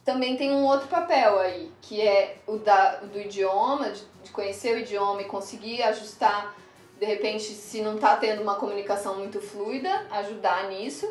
também 0.04 0.36
tem 0.36 0.52
um 0.52 0.64
outro 0.64 0.88
papel 0.88 1.38
aí, 1.38 1.70
que 1.80 2.00
é 2.00 2.38
o 2.46 2.56
da, 2.56 2.96
do 2.96 3.18
idioma, 3.18 3.90
de, 3.90 4.02
de 4.24 4.30
conhecer 4.30 4.76
o 4.76 4.80
idioma 4.80 5.22
e 5.22 5.26
conseguir 5.26 5.82
ajustar 5.82 6.54
de 7.00 7.06
repente, 7.06 7.44
se 7.44 7.80
não 7.80 7.94
está 7.94 8.14
tendo 8.16 8.42
uma 8.42 8.56
comunicação 8.56 9.16
muito 9.16 9.40
fluida, 9.40 10.06
ajudar 10.10 10.68
nisso. 10.68 11.10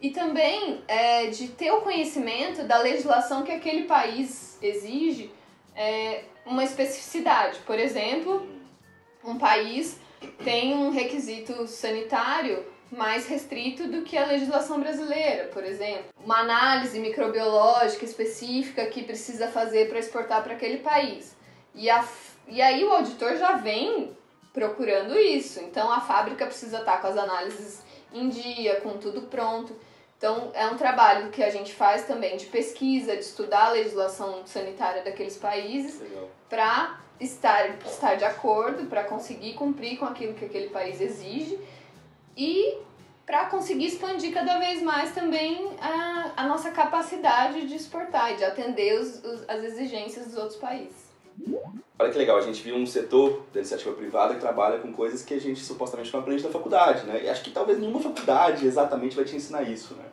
E 0.00 0.10
também 0.10 0.80
é, 0.86 1.26
de 1.26 1.48
ter 1.48 1.72
o 1.72 1.80
conhecimento 1.80 2.62
da 2.62 2.78
legislação 2.78 3.42
que 3.42 3.50
aquele 3.50 3.82
país 3.82 4.56
exige 4.62 5.32
é, 5.74 6.22
uma 6.46 6.62
especificidade. 6.62 7.58
Por 7.66 7.76
exemplo, 7.76 8.46
um 9.24 9.36
país 9.36 9.98
tem 10.44 10.72
um 10.72 10.90
requisito 10.90 11.66
sanitário 11.66 12.64
mais 12.92 13.26
restrito 13.26 13.88
do 13.88 14.02
que 14.02 14.16
a 14.16 14.26
legislação 14.26 14.78
brasileira, 14.78 15.48
por 15.48 15.64
exemplo. 15.64 16.04
Uma 16.24 16.40
análise 16.42 16.96
microbiológica 17.00 18.04
específica 18.04 18.86
que 18.86 19.02
precisa 19.02 19.48
fazer 19.48 19.88
para 19.88 19.98
exportar 19.98 20.44
para 20.44 20.54
aquele 20.54 20.78
país. 20.78 21.36
E, 21.74 21.90
a, 21.90 22.04
e 22.46 22.62
aí 22.62 22.84
o 22.84 22.92
auditor 22.92 23.36
já 23.36 23.56
vem 23.56 24.16
procurando 24.54 25.18
isso. 25.18 25.60
Então 25.60 25.92
a 25.92 26.00
fábrica 26.00 26.46
precisa 26.46 26.78
estar 26.78 27.02
com 27.02 27.08
as 27.08 27.18
análises 27.18 27.82
em 28.12 28.28
dia, 28.28 28.80
com 28.80 28.96
tudo 28.96 29.22
pronto. 29.22 29.76
Então 30.16 30.52
é 30.54 30.66
um 30.68 30.76
trabalho 30.76 31.30
que 31.30 31.42
a 31.42 31.50
gente 31.50 31.74
faz 31.74 32.06
também 32.06 32.36
de 32.36 32.46
pesquisa, 32.46 33.14
de 33.14 33.22
estudar 33.22 33.66
a 33.66 33.70
legislação 33.72 34.46
sanitária 34.46 35.02
daqueles 35.02 35.36
países 35.36 36.00
para 36.48 37.00
estar, 37.20 37.68
estar 37.84 38.14
de 38.14 38.24
acordo, 38.24 38.86
para 38.86 39.04
conseguir 39.04 39.54
cumprir 39.54 39.98
com 39.98 40.06
aquilo 40.06 40.32
que 40.34 40.44
aquele 40.44 40.70
país 40.70 41.00
exige 41.00 41.58
e 42.36 42.78
para 43.26 43.46
conseguir 43.46 43.86
expandir 43.86 44.32
cada 44.32 44.58
vez 44.58 44.82
mais 44.82 45.12
também 45.12 45.74
a, 45.80 46.32
a 46.36 46.46
nossa 46.46 46.70
capacidade 46.70 47.66
de 47.66 47.74
exportar 47.74 48.32
e 48.32 48.36
de 48.36 48.44
atender 48.44 49.00
os, 49.00 49.24
os, 49.24 49.48
as 49.48 49.64
exigências 49.64 50.26
dos 50.26 50.36
outros 50.36 50.56
países. 50.56 51.03
Olha 51.96 52.10
que 52.10 52.18
legal, 52.18 52.36
a 52.36 52.40
gente 52.40 52.62
viu 52.62 52.74
um 52.74 52.86
setor 52.86 53.44
da 53.52 53.60
iniciativa 53.60 53.92
privada 53.92 54.34
que 54.34 54.40
trabalha 54.40 54.78
com 54.78 54.92
coisas 54.92 55.22
que 55.22 55.32
a 55.32 55.40
gente 55.40 55.60
supostamente 55.60 56.12
não 56.12 56.20
aprende 56.20 56.42
na 56.42 56.50
faculdade, 56.50 57.06
né? 57.06 57.22
E 57.24 57.28
acho 57.28 57.42
que 57.42 57.50
talvez 57.50 57.78
nenhuma 57.78 58.00
faculdade 58.00 58.66
exatamente 58.66 59.14
vai 59.14 59.24
te 59.24 59.36
ensinar 59.36 59.62
isso, 59.62 59.94
né? 59.94 60.04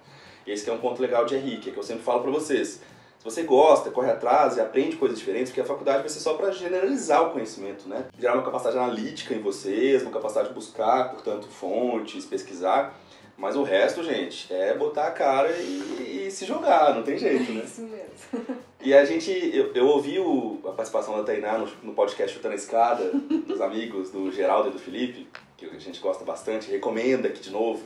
E 0.45 0.51
esse 0.51 0.69
é 0.69 0.73
um 0.73 0.77
ponto 0.77 1.01
legal 1.01 1.25
de 1.25 1.35
Henrique, 1.35 1.69
é 1.69 1.73
que 1.73 1.79
eu 1.79 1.83
sempre 1.83 2.03
falo 2.03 2.21
para 2.21 2.31
vocês. 2.31 2.81
Se 3.17 3.25
você 3.25 3.43
gosta, 3.43 3.91
corre 3.91 4.09
atrás 4.09 4.57
e 4.57 4.61
aprende 4.61 4.95
coisas 4.95 5.19
diferentes, 5.19 5.49
porque 5.49 5.61
a 5.61 5.65
faculdade 5.65 5.99
vai 5.99 6.09
ser 6.09 6.19
só 6.19 6.33
para 6.33 6.51
generalizar 6.51 7.27
o 7.27 7.31
conhecimento, 7.31 7.87
né? 7.87 8.05
Gerar 8.17 8.33
uma 8.33 8.43
capacidade 8.43 8.77
analítica 8.77 9.33
em 9.33 9.41
vocês, 9.41 10.01
uma 10.01 10.11
capacidade 10.11 10.49
de 10.49 10.55
buscar, 10.55 11.11
portanto, 11.11 11.47
fontes, 11.47 12.25
pesquisar. 12.25 12.95
Mas 13.37 13.55
o 13.55 13.63
resto, 13.63 14.03
gente, 14.03 14.53
é 14.53 14.73
botar 14.75 15.07
a 15.07 15.11
cara 15.11 15.49
e, 15.51 16.25
e 16.27 16.31
se 16.31 16.45
jogar, 16.45 16.93
não 16.93 17.03
tem 17.03 17.17
jeito, 17.17 17.51
né? 17.51 17.63
Isso 17.65 17.81
mesmo. 17.81 18.57
E 18.79 18.93
a 18.93 19.03
gente, 19.03 19.31
eu, 19.31 19.73
eu 19.73 19.87
ouvi 19.87 20.19
o, 20.19 20.59
a 20.65 20.71
participação 20.71 21.17
da 21.17 21.23
Tainá 21.23 21.57
no, 21.57 21.67
no 21.83 21.93
podcast 21.93 22.35
Chutando 22.35 22.53
a 22.53 22.57
Escada, 22.57 23.11
dos 23.47 23.61
amigos 23.61 24.11
do 24.11 24.31
Geraldo 24.31 24.69
e 24.69 24.71
do 24.71 24.79
Felipe, 24.79 25.27
que 25.57 25.65
a 25.65 25.79
gente 25.79 25.99
gosta 25.99 26.23
bastante, 26.23 26.71
recomenda 26.71 27.27
aqui 27.27 27.41
de 27.41 27.51
novo. 27.51 27.83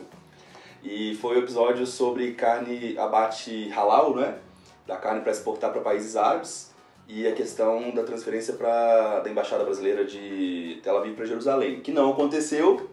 E 0.82 1.14
foi 1.16 1.36
o 1.36 1.40
um 1.40 1.42
episódio 1.42 1.86
sobre 1.86 2.32
carne 2.32 2.96
abate 2.98 3.68
halal, 3.70 4.14
né? 4.14 4.38
Da 4.86 4.96
carne 4.96 5.20
para 5.20 5.32
exportar 5.32 5.72
para 5.72 5.80
países 5.80 6.16
árabes 6.16 6.70
e 7.08 7.26
a 7.26 7.32
questão 7.32 7.90
da 7.92 8.02
transferência 8.02 8.54
pra, 8.54 9.20
da 9.20 9.30
Embaixada 9.30 9.64
Brasileira 9.64 10.04
de 10.04 10.80
Tel 10.82 10.96
Aviv 10.96 11.14
para 11.14 11.24
Jerusalém, 11.24 11.80
que 11.80 11.92
não 11.92 12.12
aconteceu 12.12 12.88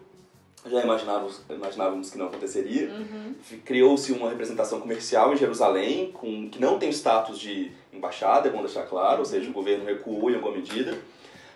já 0.66 0.82
imaginávamos, 0.82 1.42
imaginávamos 1.50 2.10
que 2.10 2.18
não 2.18 2.26
aconteceria. 2.26 2.88
Uhum. 2.90 3.34
Criou-se 3.64 4.12
uma 4.12 4.30
representação 4.30 4.80
comercial 4.80 5.32
em 5.32 5.36
Jerusalém, 5.36 6.10
com, 6.12 6.48
que 6.48 6.60
não 6.60 6.78
tem 6.78 6.90
status 6.90 7.38
de 7.38 7.70
embaixada, 7.92 8.48
é 8.48 8.52
bom 8.52 8.62
deixar 8.62 8.84
claro, 8.84 9.20
ou 9.20 9.24
seja, 9.24 9.48
o 9.50 9.52
governo 9.52 9.84
recuou 9.84 10.30
em 10.30 10.34
alguma 10.34 10.54
medida. 10.54 10.98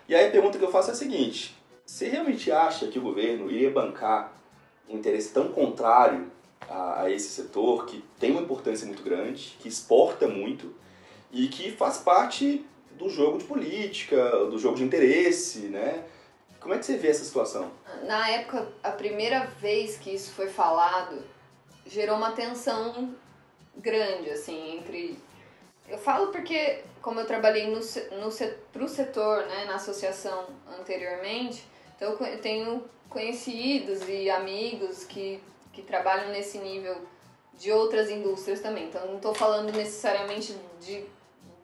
E 0.07 0.15
aí 0.15 0.27
a 0.27 0.31
pergunta 0.31 0.57
que 0.57 0.63
eu 0.63 0.71
faço 0.71 0.89
é 0.89 0.93
a 0.93 0.95
seguinte: 0.95 1.55
você 1.85 2.07
realmente 2.07 2.51
acha 2.51 2.87
que 2.87 2.99
o 2.99 3.01
governo 3.01 3.49
iria 3.49 3.71
bancar 3.71 4.33
um 4.87 4.97
interesse 4.97 5.33
tão 5.33 5.49
contrário 5.49 6.31
a, 6.67 7.03
a 7.03 7.11
esse 7.11 7.29
setor, 7.29 7.85
que 7.85 8.03
tem 8.19 8.31
uma 8.31 8.41
importância 8.41 8.85
muito 8.85 9.03
grande, 9.03 9.57
que 9.59 9.67
exporta 9.67 10.27
muito 10.27 10.73
e 11.31 11.47
que 11.47 11.71
faz 11.71 11.97
parte 11.97 12.65
do 12.97 13.09
jogo 13.09 13.37
de 13.37 13.45
política, 13.45 14.45
do 14.45 14.59
jogo 14.59 14.75
de 14.75 14.83
interesse, 14.83 15.59
né? 15.67 16.03
Como 16.59 16.73
é 16.73 16.77
que 16.77 16.85
você 16.85 16.97
vê 16.97 17.07
essa 17.07 17.23
situação? 17.23 17.71
Na 18.03 18.29
época, 18.29 18.67
a 18.83 18.91
primeira 18.91 19.45
vez 19.45 19.97
que 19.97 20.13
isso 20.13 20.31
foi 20.31 20.49
falado, 20.49 21.23
gerou 21.85 22.17
uma 22.17 22.31
tensão 22.31 23.15
grande, 23.75 24.29
assim, 24.29 24.77
entre... 24.77 25.17
Eu 25.87 25.97
falo 25.97 26.31
porque, 26.31 26.83
como 27.01 27.19
eu 27.19 27.25
trabalhei 27.25 27.67
no, 27.67 27.79
no, 27.79 28.31
pro 28.71 28.87
setor, 28.87 29.45
né, 29.47 29.65
na 29.65 29.75
associação 29.75 30.47
anteriormente, 30.79 31.65
então 31.95 32.11
eu 32.25 32.41
tenho 32.41 32.87
conhecidos 33.09 34.07
e 34.07 34.29
amigos 34.29 35.03
que, 35.03 35.41
que 35.73 35.81
trabalham 35.81 36.29
nesse 36.29 36.59
nível 36.59 36.95
de 37.57 37.71
outras 37.71 38.09
indústrias 38.09 38.59
também. 38.59 38.85
Então, 38.85 39.05
não 39.07 39.17
estou 39.17 39.33
falando 39.33 39.71
necessariamente 39.73 40.55
de 40.79 41.05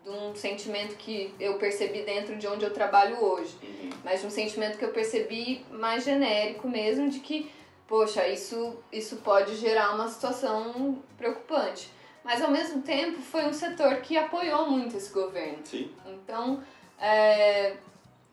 de 0.06 0.12
um 0.12 0.36
sentimento 0.36 0.96
que 0.96 1.34
eu 1.40 1.58
percebi 1.58 2.04
dentro 2.04 2.36
de 2.36 2.48
onde 2.48 2.64
eu 2.64 2.72
trabalho 2.72 3.22
hoje, 3.24 3.58
uhum. 3.64 3.90
mas 4.04 4.22
de 4.22 4.28
um 4.28 4.30
sentimento 4.30 4.78
que 4.78 4.86
eu 4.86 4.92
percebi 4.92 5.66
mais 5.72 6.04
genérico 6.04 6.70
mesmo 6.70 7.10
de 7.10 7.20
que, 7.20 7.52
poxa, 7.88 8.28
isso, 8.28 8.78
isso 8.92 9.18
pode 9.18 9.56
gerar 9.56 9.96
uma 9.96 10.08
situação 10.08 11.00
preocupante. 11.18 11.90
Mas 12.24 12.42
ao 12.42 12.52
mesmo 12.52 12.84
tempo 12.84 13.20
foi 13.20 13.46
um 13.46 13.54
setor 13.54 13.98
que 13.98 14.16
apoiou 14.16 14.70
muito 14.70 14.96
esse 14.96 15.12
governo. 15.12 15.60
Sim. 15.64 15.92
Então, 16.06 16.64
é, 17.00 17.76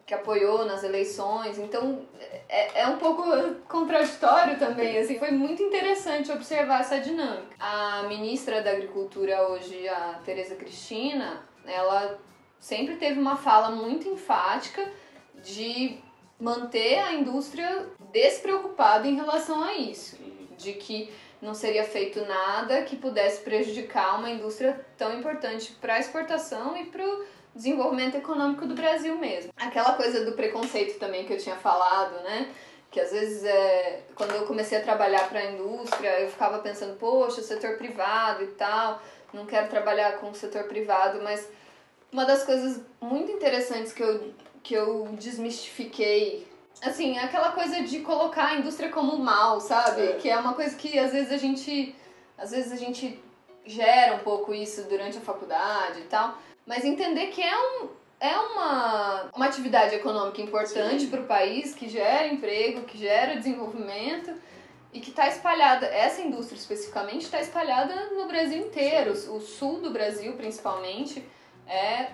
que 0.06 0.14
apoiou 0.14 0.66
nas 0.66 0.84
eleições. 0.84 1.58
Então, 1.58 2.06
é, 2.48 2.82
é 2.82 2.86
um 2.86 2.98
pouco 2.98 3.22
contraditório 3.68 4.58
também, 4.58 4.98
assim. 4.98 5.18
Foi 5.18 5.30
muito 5.30 5.62
interessante 5.62 6.30
observar 6.30 6.80
essa 6.80 6.98
dinâmica. 7.00 7.54
A 7.58 8.02
ministra 8.04 8.60
da 8.62 8.72
Agricultura 8.72 9.48
hoje, 9.48 9.88
a 9.88 10.20
Tereza 10.24 10.54
Cristina, 10.54 11.42
ela 11.66 12.18
sempre 12.58 12.96
teve 12.96 13.18
uma 13.18 13.36
fala 13.36 13.70
muito 13.70 14.08
enfática 14.08 14.90
de 15.42 15.98
manter 16.38 16.98
a 16.98 17.12
indústria 17.12 17.86
despreocupada 18.12 19.06
em 19.06 19.14
relação 19.14 19.62
a 19.62 19.74
isso, 19.74 20.16
de 20.56 20.72
que 20.74 21.12
não 21.40 21.54
seria 21.54 21.82
feito 21.82 22.24
nada 22.24 22.82
que 22.82 22.96
pudesse 22.96 23.40
prejudicar 23.42 24.18
uma 24.18 24.30
indústria 24.30 24.86
tão 24.96 25.18
importante 25.18 25.72
para 25.80 25.94
a 25.94 25.98
exportação 25.98 26.76
e 26.76 26.86
para 26.86 27.04
o 27.04 27.24
desenvolvimento 27.54 28.16
econômico 28.16 28.66
do 28.66 28.74
Brasil 28.74 29.18
mesmo. 29.18 29.52
Aquela 29.56 29.94
coisa 29.94 30.24
do 30.24 30.32
preconceito 30.32 30.98
também 30.98 31.24
que 31.24 31.32
eu 31.32 31.38
tinha 31.38 31.56
falado, 31.56 32.22
né? 32.22 32.48
Que 32.90 33.00
às 33.00 33.10
vezes, 33.10 33.42
é, 33.44 34.02
quando 34.14 34.34
eu 34.34 34.46
comecei 34.46 34.78
a 34.78 34.82
trabalhar 34.82 35.28
para 35.28 35.40
a 35.40 35.52
indústria, 35.52 36.20
eu 36.20 36.28
ficava 36.28 36.58
pensando, 36.58 36.96
poxa, 36.96 37.42
setor 37.42 37.76
privado 37.76 38.44
e 38.44 38.48
tal, 38.48 39.02
não 39.32 39.46
quero 39.46 39.68
trabalhar 39.68 40.18
com 40.18 40.30
o 40.30 40.34
setor 40.34 40.64
privado, 40.64 41.20
mas 41.22 41.48
uma 42.12 42.24
das 42.24 42.44
coisas 42.44 42.80
muito 43.00 43.32
interessantes 43.32 43.92
que 43.92 44.02
eu, 44.02 44.32
que 44.62 44.74
eu 44.74 45.08
desmistifiquei, 45.12 46.46
assim, 46.82 47.16
é 47.16 47.24
aquela 47.24 47.52
coisa 47.52 47.82
de 47.82 48.00
colocar 48.00 48.48
a 48.48 48.54
indústria 48.56 48.90
como 48.90 49.18
mal, 49.18 49.60
sabe? 49.60 50.02
É. 50.02 50.12
Que 50.14 50.28
é 50.28 50.36
uma 50.36 50.54
coisa 50.54 50.76
que 50.76 50.98
às 50.98 51.12
vezes 51.12 51.32
a 51.32 51.38
gente. 51.38 51.94
Às 52.36 52.50
vezes 52.50 52.72
a 52.72 52.76
gente 52.76 53.22
gera 53.64 54.16
um 54.16 54.18
pouco 54.20 54.52
isso 54.52 54.82
durante 54.84 55.16
a 55.18 55.20
faculdade 55.20 56.00
e 56.00 56.04
tal. 56.04 56.36
Mas 56.66 56.84
entender 56.84 57.28
que 57.28 57.40
é 57.40 57.56
um, 57.56 57.88
é 58.18 58.36
uma, 58.36 59.30
uma 59.34 59.46
atividade 59.46 59.94
econômica 59.94 60.40
importante 60.40 61.06
para 61.06 61.20
o 61.20 61.24
país, 61.24 61.74
que 61.74 61.88
gera 61.88 62.26
emprego, 62.26 62.82
que 62.82 62.98
gera 62.98 63.36
desenvolvimento 63.36 64.32
e 64.92 65.00
que 65.00 65.10
está 65.10 65.26
espalhada, 65.26 65.86
essa 65.86 66.20
indústria 66.20 66.58
especificamente 66.58 67.22
está 67.22 67.40
espalhada 67.40 68.10
no 68.10 68.26
Brasil 68.26 68.58
inteiro, 68.58 69.12
o 69.12 69.40
sul 69.40 69.80
do 69.80 69.90
Brasil 69.90 70.34
principalmente 70.34 71.24
é 71.66 72.10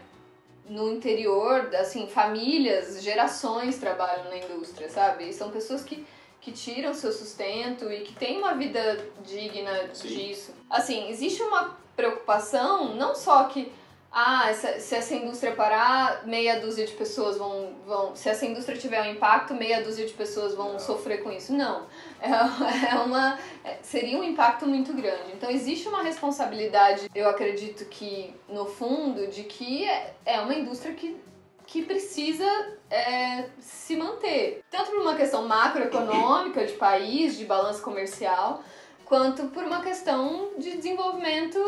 no 0.68 0.92
interior, 0.92 1.74
assim, 1.74 2.06
famílias, 2.06 3.02
gerações 3.02 3.78
trabalham 3.78 4.24
na 4.24 4.36
indústria, 4.36 4.88
sabe? 4.88 5.30
E 5.30 5.32
são 5.32 5.50
pessoas 5.50 5.82
que, 5.82 6.06
que 6.40 6.52
tiram 6.52 6.92
seu 6.92 7.10
sustento 7.10 7.90
e 7.90 8.02
que 8.02 8.14
têm 8.14 8.38
uma 8.38 8.54
vida 8.54 8.98
digna 9.24 9.94
Sim. 9.94 10.08
disso. 10.08 10.54
Assim, 10.68 11.08
existe 11.08 11.42
uma 11.42 11.76
preocupação, 11.96 12.94
não 12.94 13.14
só 13.14 13.44
que 13.44 13.72
ah, 14.10 14.52
se, 14.54 14.80
se 14.80 14.94
essa 14.94 15.14
indústria 15.14 15.54
parar, 15.54 16.26
meia 16.26 16.58
dúzia 16.58 16.86
de 16.86 16.92
pessoas 16.92 17.36
vão, 17.36 17.74
vão. 17.86 18.16
Se 18.16 18.28
essa 18.28 18.46
indústria 18.46 18.78
tiver 18.78 19.02
um 19.02 19.12
impacto, 19.12 19.54
meia 19.54 19.82
dúzia 19.82 20.06
de 20.06 20.14
pessoas 20.14 20.54
vão 20.54 20.72
Não. 20.72 20.78
sofrer 20.78 21.22
com 21.22 21.30
isso. 21.30 21.52
Não. 21.52 21.86
É, 22.20 22.94
é 22.94 22.94
uma. 22.96 23.38
é, 23.62 23.78
seria 23.82 24.18
um 24.18 24.24
impacto 24.24 24.66
muito 24.66 24.94
grande. 24.94 25.32
Então 25.34 25.50
existe 25.50 25.86
uma 25.88 26.02
responsabilidade, 26.02 27.10
eu 27.14 27.28
acredito 27.28 27.84
que, 27.84 28.34
no 28.48 28.64
fundo, 28.64 29.26
de 29.28 29.44
que 29.44 29.84
é, 29.84 30.14
é 30.24 30.40
uma 30.40 30.54
indústria 30.54 30.94
que, 30.94 31.16
que 31.66 31.82
precisa 31.82 32.46
é, 32.90 33.44
se 33.60 33.94
manter. 33.94 34.64
Tanto 34.70 34.90
por 34.90 35.00
uma 35.02 35.16
questão 35.16 35.46
macroeconômica 35.46 36.64
de 36.64 36.72
país, 36.72 37.36
de 37.36 37.44
balanço 37.44 37.82
comercial, 37.82 38.62
quanto 39.04 39.48
por 39.48 39.64
uma 39.64 39.82
questão 39.82 40.52
de 40.56 40.76
desenvolvimento 40.76 41.58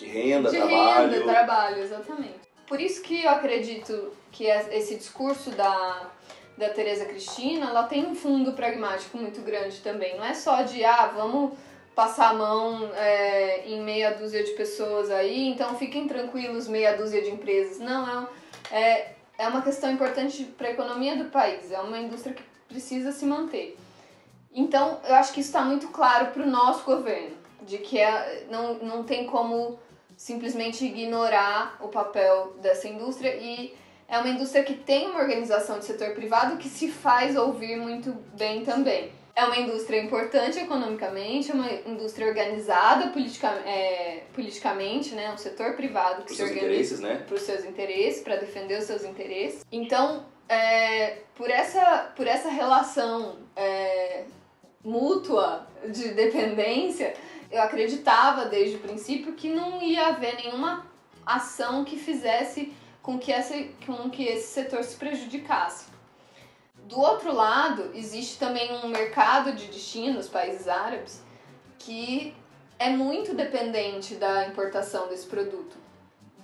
De 0.00 0.06
renda, 0.06 0.50
de 0.50 0.56
trabalho. 0.56 1.10
renda, 1.12 1.24
trabalho, 1.24 1.82
exatamente. 1.82 2.40
Por 2.66 2.80
isso 2.80 3.02
que 3.02 3.22
eu 3.24 3.30
acredito 3.30 4.12
que 4.32 4.46
es- 4.48 4.68
esse 4.72 4.94
discurso 4.96 5.50
da, 5.50 6.10
da 6.56 6.68
Tereza 6.70 7.04
Cristina, 7.04 7.66
ela 7.70 7.84
tem 7.84 8.06
um 8.06 8.14
fundo 8.14 8.52
pragmático 8.52 9.16
muito 9.18 9.40
grande 9.42 9.80
também. 9.80 10.16
Não 10.16 10.24
é 10.24 10.34
só 10.34 10.62
de, 10.62 10.84
ah, 10.84 11.06
vamos 11.14 11.52
passar 11.94 12.30
a 12.30 12.34
mão 12.34 12.90
é, 12.94 13.64
em 13.66 13.80
meia 13.82 14.12
dúzia 14.12 14.42
de 14.44 14.52
pessoas 14.52 15.10
aí, 15.10 15.48
então 15.48 15.76
fiquem 15.76 16.06
tranquilos, 16.06 16.68
meia 16.68 16.96
dúzia 16.96 17.20
de 17.20 17.30
empresas. 17.30 17.78
Não, 17.80 18.28
é, 18.70 18.76
é, 18.80 19.14
é 19.38 19.48
uma 19.48 19.60
questão 19.62 19.90
importante 19.90 20.44
para 20.56 20.68
a 20.68 20.70
economia 20.70 21.16
do 21.16 21.24
país. 21.26 21.70
É 21.72 21.80
uma 21.80 21.98
indústria 21.98 22.34
que 22.34 22.42
precisa 22.68 23.10
se 23.12 23.26
manter. 23.26 23.76
Então, 24.54 25.00
eu 25.06 25.14
acho 25.16 25.32
que 25.32 25.40
isso 25.40 25.48
está 25.50 25.62
muito 25.62 25.88
claro 25.88 26.26
para 26.28 26.42
o 26.42 26.46
nosso 26.46 26.84
governo, 26.84 27.36
de 27.62 27.78
que 27.78 27.98
é, 27.98 28.46
não, 28.50 28.74
não 28.74 29.02
tem 29.04 29.26
como 29.26 29.78
simplesmente 30.20 30.84
ignorar 30.84 31.78
o 31.80 31.88
papel 31.88 32.52
dessa 32.60 32.86
indústria 32.86 33.36
e 33.36 33.74
é 34.06 34.18
uma 34.18 34.28
indústria 34.28 34.62
que 34.62 34.74
tem 34.74 35.08
uma 35.08 35.18
organização 35.18 35.78
de 35.78 35.86
setor 35.86 36.10
privado 36.10 36.58
que 36.58 36.68
se 36.68 36.90
faz 36.90 37.36
ouvir 37.36 37.78
muito 37.78 38.14
bem 38.36 38.62
também. 38.62 39.10
É 39.34 39.42
uma 39.46 39.56
indústria 39.56 39.98
importante 39.98 40.58
economicamente, 40.58 41.50
é 41.50 41.54
uma 41.54 41.72
indústria 41.86 42.28
organizada 42.28 43.08
politica, 43.08 43.48
é, 43.64 44.24
politicamente, 44.34 45.14
né? 45.14 45.32
um 45.32 45.38
setor 45.38 45.72
privado 45.72 46.24
que 46.24 46.32
Os 46.32 46.36
se 46.36 46.42
seus 46.42 46.50
organiza 46.50 46.70
interesses, 46.70 47.00
né? 47.00 47.24
para 47.26 47.34
os 47.34 47.42
seus 47.42 47.64
interesses, 47.64 48.22
para 48.22 48.36
defender 48.36 48.78
os 48.78 48.84
seus 48.84 49.04
interesses. 49.04 49.64
Então, 49.72 50.26
é, 50.46 51.20
por, 51.34 51.48
essa, 51.50 52.12
por 52.14 52.26
essa 52.26 52.50
relação 52.50 53.38
é, 53.56 54.24
mútua 54.84 55.66
de 55.88 56.08
dependência, 56.10 57.14
eu 57.50 57.60
acreditava 57.62 58.46
desde 58.46 58.76
o 58.76 58.80
princípio 58.80 59.32
que 59.34 59.48
não 59.48 59.82
ia 59.82 60.08
haver 60.08 60.36
nenhuma 60.36 60.86
ação 61.26 61.84
que 61.84 61.96
fizesse 61.96 62.72
com 63.02 63.18
que, 63.18 63.32
essa, 63.32 63.54
com 63.86 64.10
que 64.10 64.24
esse 64.24 64.48
setor 64.48 64.84
se 64.84 64.96
prejudicasse. 64.96 65.86
Do 66.84 67.00
outro 67.00 67.32
lado, 67.34 67.90
existe 67.94 68.38
também 68.38 68.72
um 68.82 68.88
mercado 68.88 69.52
de 69.52 69.66
destino, 69.66 70.18
os 70.18 70.28
países 70.28 70.66
árabes, 70.68 71.22
que 71.78 72.34
é 72.78 72.90
muito 72.90 73.34
dependente 73.34 74.14
da 74.14 74.46
importação 74.46 75.08
desse 75.08 75.26
produto 75.26 75.76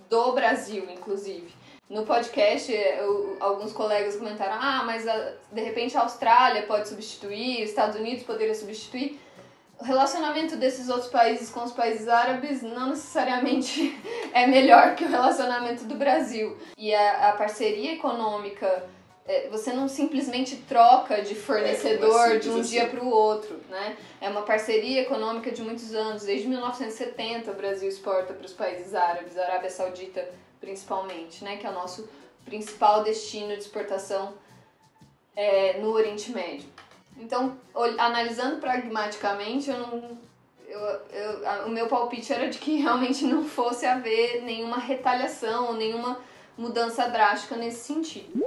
do 0.09 0.31
Brasil, 0.31 0.89
inclusive. 0.89 1.53
No 1.89 2.05
podcast, 2.05 2.71
eu- 2.71 3.37
alguns 3.39 3.71
colegas 3.71 4.15
comentaram: 4.17 4.55
ah, 4.59 4.83
mas 4.85 5.07
a- 5.07 5.33
de 5.51 5.61
repente 5.61 5.97
a 5.97 6.01
Austrália 6.01 6.63
pode 6.63 6.87
substituir, 6.89 7.63
os 7.63 7.69
Estados 7.69 7.97
Unidos 7.99 8.23
poderia 8.23 8.55
substituir. 8.55 9.19
O 9.79 9.83
relacionamento 9.83 10.55
desses 10.57 10.89
outros 10.89 11.09
países 11.09 11.49
com 11.49 11.63
os 11.63 11.71
países 11.71 12.07
árabes 12.07 12.63
não 12.63 12.89
necessariamente 12.89 13.95
é 14.33 14.47
melhor 14.47 14.95
que 14.95 15.05
o 15.05 15.07
relacionamento 15.07 15.83
do 15.85 15.95
Brasil. 15.95 16.57
E 16.75 16.93
a, 16.93 17.29
a 17.29 17.31
parceria 17.33 17.93
econômica, 17.93 18.83
é, 19.27 19.47
você 19.49 19.71
não 19.71 19.87
simplesmente 19.87 20.55
troca 20.67 21.21
de 21.21 21.35
fornecedor 21.35 22.23
simples 22.23 22.43
de 22.43 22.49
um 22.49 22.59
assim. 22.59 22.69
dia 22.71 22.87
para 22.87 23.03
o 23.03 23.07
outro, 23.07 23.59
né? 23.69 23.95
É 24.19 24.27
uma 24.29 24.41
parceria 24.41 25.01
econômica 25.01 25.51
de 25.51 25.61
muitos 25.61 25.93
anos. 25.93 26.23
Desde 26.23 26.47
1970 26.47 27.51
o 27.51 27.53
Brasil 27.53 27.87
exporta 27.87 28.33
para 28.33 28.45
os 28.45 28.53
países 28.53 28.95
árabes, 28.95 29.37
a 29.37 29.43
Arábia 29.43 29.69
Saudita 29.69 30.27
principalmente, 30.59 31.43
né? 31.43 31.57
Que 31.57 31.67
é 31.67 31.69
o 31.69 31.73
nosso 31.73 32.09
principal 32.45 33.03
destino 33.03 33.49
de 33.49 33.59
exportação 33.59 34.33
é, 35.35 35.77
no 35.79 35.91
Oriente 35.91 36.31
Médio. 36.31 36.67
Então, 37.19 37.57
analisando 37.97 38.57
pragmaticamente, 38.57 39.69
eu 39.69 39.79
não, 39.79 40.17
eu, 40.67 40.79
eu, 40.79 41.65
o 41.65 41.69
meu 41.69 41.87
palpite 41.87 42.31
era 42.31 42.49
de 42.49 42.57
que 42.57 42.77
realmente 42.81 43.25
não 43.25 43.43
fosse 43.43 43.85
haver 43.85 44.43
nenhuma 44.43 44.77
retaliação, 44.77 45.73
nenhuma 45.73 46.19
mudança 46.57 47.07
drástica 47.07 47.55
nesse 47.55 47.93
sentido. 47.93 48.43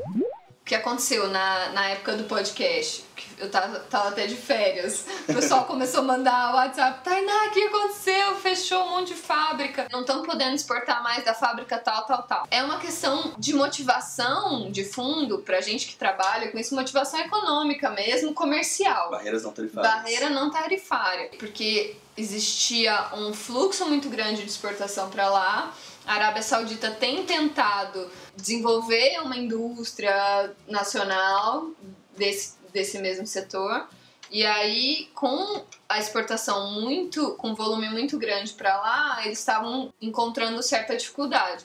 Que 0.70 0.76
aconteceu 0.76 1.26
na, 1.26 1.70
na 1.70 1.88
época 1.88 2.14
do 2.14 2.22
podcast? 2.28 3.04
que 3.16 3.42
Eu 3.42 3.50
tava, 3.50 3.80
tava 3.80 4.10
até 4.10 4.28
de 4.28 4.36
férias. 4.36 5.04
O 5.28 5.34
pessoal 5.34 5.64
começou 5.64 5.98
a 5.98 6.04
mandar 6.04 6.54
WhatsApp. 6.54 7.02
Tainá, 7.02 7.46
o 7.46 7.50
que 7.50 7.64
aconteceu? 7.64 8.36
Fechou 8.36 8.84
um 8.84 8.90
monte 8.90 9.08
de 9.08 9.14
fábrica. 9.14 9.88
Não 9.90 10.02
estão 10.02 10.22
podendo 10.22 10.54
exportar 10.54 11.02
mais 11.02 11.24
da 11.24 11.34
fábrica 11.34 11.76
tal, 11.76 12.06
tal, 12.06 12.22
tal. 12.22 12.46
É 12.52 12.62
uma 12.62 12.78
questão 12.78 13.34
de 13.36 13.52
motivação 13.52 14.70
de 14.70 14.84
fundo 14.84 15.38
pra 15.38 15.60
gente 15.60 15.88
que 15.88 15.96
trabalha 15.96 16.52
com 16.52 16.56
isso, 16.56 16.72
motivação 16.72 17.18
econômica 17.18 17.90
mesmo, 17.90 18.32
comercial 18.32 19.10
Barreiras 19.10 19.42
não 19.42 19.50
tarifárias. 19.50 19.92
barreira 19.92 20.30
não 20.30 20.52
tarifária, 20.52 21.30
porque 21.36 21.96
existia 22.16 23.08
um 23.14 23.32
fluxo 23.32 23.86
muito 23.86 24.08
grande 24.08 24.42
de 24.42 24.50
exportação 24.50 25.10
para 25.10 25.28
lá. 25.28 25.74
A 26.06 26.14
Arábia 26.14 26.42
Saudita 26.42 26.90
tem 26.90 27.24
tentado 27.24 28.10
desenvolver 28.34 29.20
uma 29.20 29.36
indústria 29.36 30.52
nacional 30.66 31.70
desse, 32.16 32.54
desse 32.72 32.98
mesmo 32.98 33.26
setor. 33.26 33.88
E 34.30 34.46
aí, 34.46 35.08
com 35.14 35.64
a 35.88 35.98
exportação 35.98 36.70
muito, 36.70 37.32
com 37.32 37.54
volume 37.54 37.88
muito 37.88 38.16
grande 38.16 38.52
para 38.52 38.76
lá, 38.76 39.22
eles 39.24 39.38
estavam 39.38 39.92
encontrando 40.00 40.62
certa 40.62 40.96
dificuldade. 40.96 41.64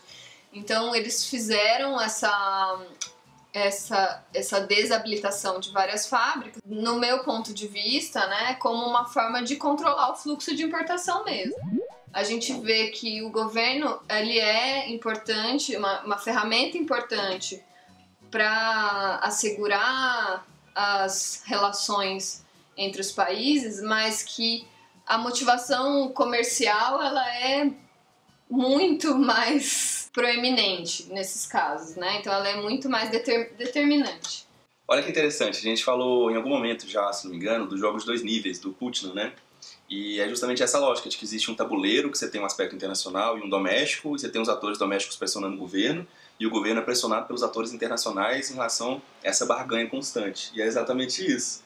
Então, 0.51 0.95
eles 0.95 1.25
fizeram 1.25 1.99
essa 2.01 2.79
essa, 3.55 4.21
essa 4.33 4.59
desabilitação 4.59 5.61
de 5.61 5.71
várias 5.71 6.07
fábricas, 6.07 6.61
no 6.65 6.97
meu 6.97 7.19
ponto 7.23 7.53
de 7.53 7.67
vista, 7.67 8.27
né, 8.27 8.55
como 8.55 8.85
uma 8.85 9.05
forma 9.05 9.41
de 9.41 9.55
controlar 9.55 10.11
o 10.11 10.15
fluxo 10.15 10.53
de 10.53 10.63
importação 10.63 11.23
mesmo. 11.23 11.55
A 12.15 12.23
gente 12.23 12.53
vê 12.61 12.87
que 12.91 13.21
o 13.23 13.29
governo 13.29 13.99
ele 14.09 14.39
é 14.39 14.89
importante, 14.89 15.75
uma, 15.75 15.99
uma 16.05 16.17
ferramenta 16.17 16.77
importante 16.77 17.61
para 18.31 19.19
assegurar 19.21 20.47
as 20.73 21.43
relações 21.45 22.45
entre 22.77 23.01
os 23.01 23.11
países, 23.11 23.81
mas 23.81 24.23
que 24.23 24.65
a 25.05 25.17
motivação 25.17 26.07
comercial 26.07 27.03
ela 27.03 27.35
é 27.35 27.69
muito 28.49 29.13
mais 29.19 30.09
proeminente 30.13 31.07
nesses 31.11 31.45
casos, 31.45 31.97
né? 31.97 32.19
Então 32.21 32.31
ela 32.31 32.47
é 32.47 32.61
muito 32.61 32.89
mais 32.89 33.09
deter- 33.09 33.53
determinante. 33.57 34.47
Olha 34.87 35.03
que 35.03 35.09
interessante, 35.09 35.57
a 35.57 35.61
gente 35.61 35.83
falou 35.83 36.31
em 36.31 36.37
algum 36.37 36.49
momento 36.49 36.87
já, 36.87 37.11
se 37.11 37.25
não 37.25 37.31
me 37.31 37.41
engano, 37.41 37.67
dos 37.67 37.81
jogos 37.81 38.05
dois 38.05 38.23
níveis, 38.23 38.57
do 38.57 38.71
Putin, 38.71 39.11
né? 39.11 39.33
E 39.89 40.19
é 40.19 40.27
justamente 40.27 40.63
essa 40.63 40.79
lógica 40.79 41.07
de 41.09 41.17
que 41.17 41.23
existe 41.23 41.51
um 41.51 41.55
tabuleiro, 41.55 42.09
que 42.09 42.17
você 42.17 42.27
tem 42.27 42.41
um 42.41 42.45
aspecto 42.45 42.75
internacional 42.75 43.37
e 43.37 43.41
um 43.41 43.49
doméstico, 43.49 44.15
e 44.15 44.19
você 44.19 44.29
tem 44.29 44.41
os 44.41 44.49
atores 44.49 44.77
domésticos 44.77 45.15
pressionando 45.15 45.55
o 45.55 45.59
governo, 45.59 46.07
e 46.39 46.47
o 46.47 46.49
governo 46.49 46.81
é 46.81 46.83
pressionado 46.83 47.27
pelos 47.27 47.43
atores 47.43 47.71
internacionais 47.71 48.49
em 48.49 48.55
relação 48.55 49.01
a 49.23 49.27
essa 49.27 49.45
barganha 49.45 49.87
constante. 49.87 50.51
E 50.55 50.61
é 50.61 50.65
exatamente 50.65 51.25
isso. 51.25 51.63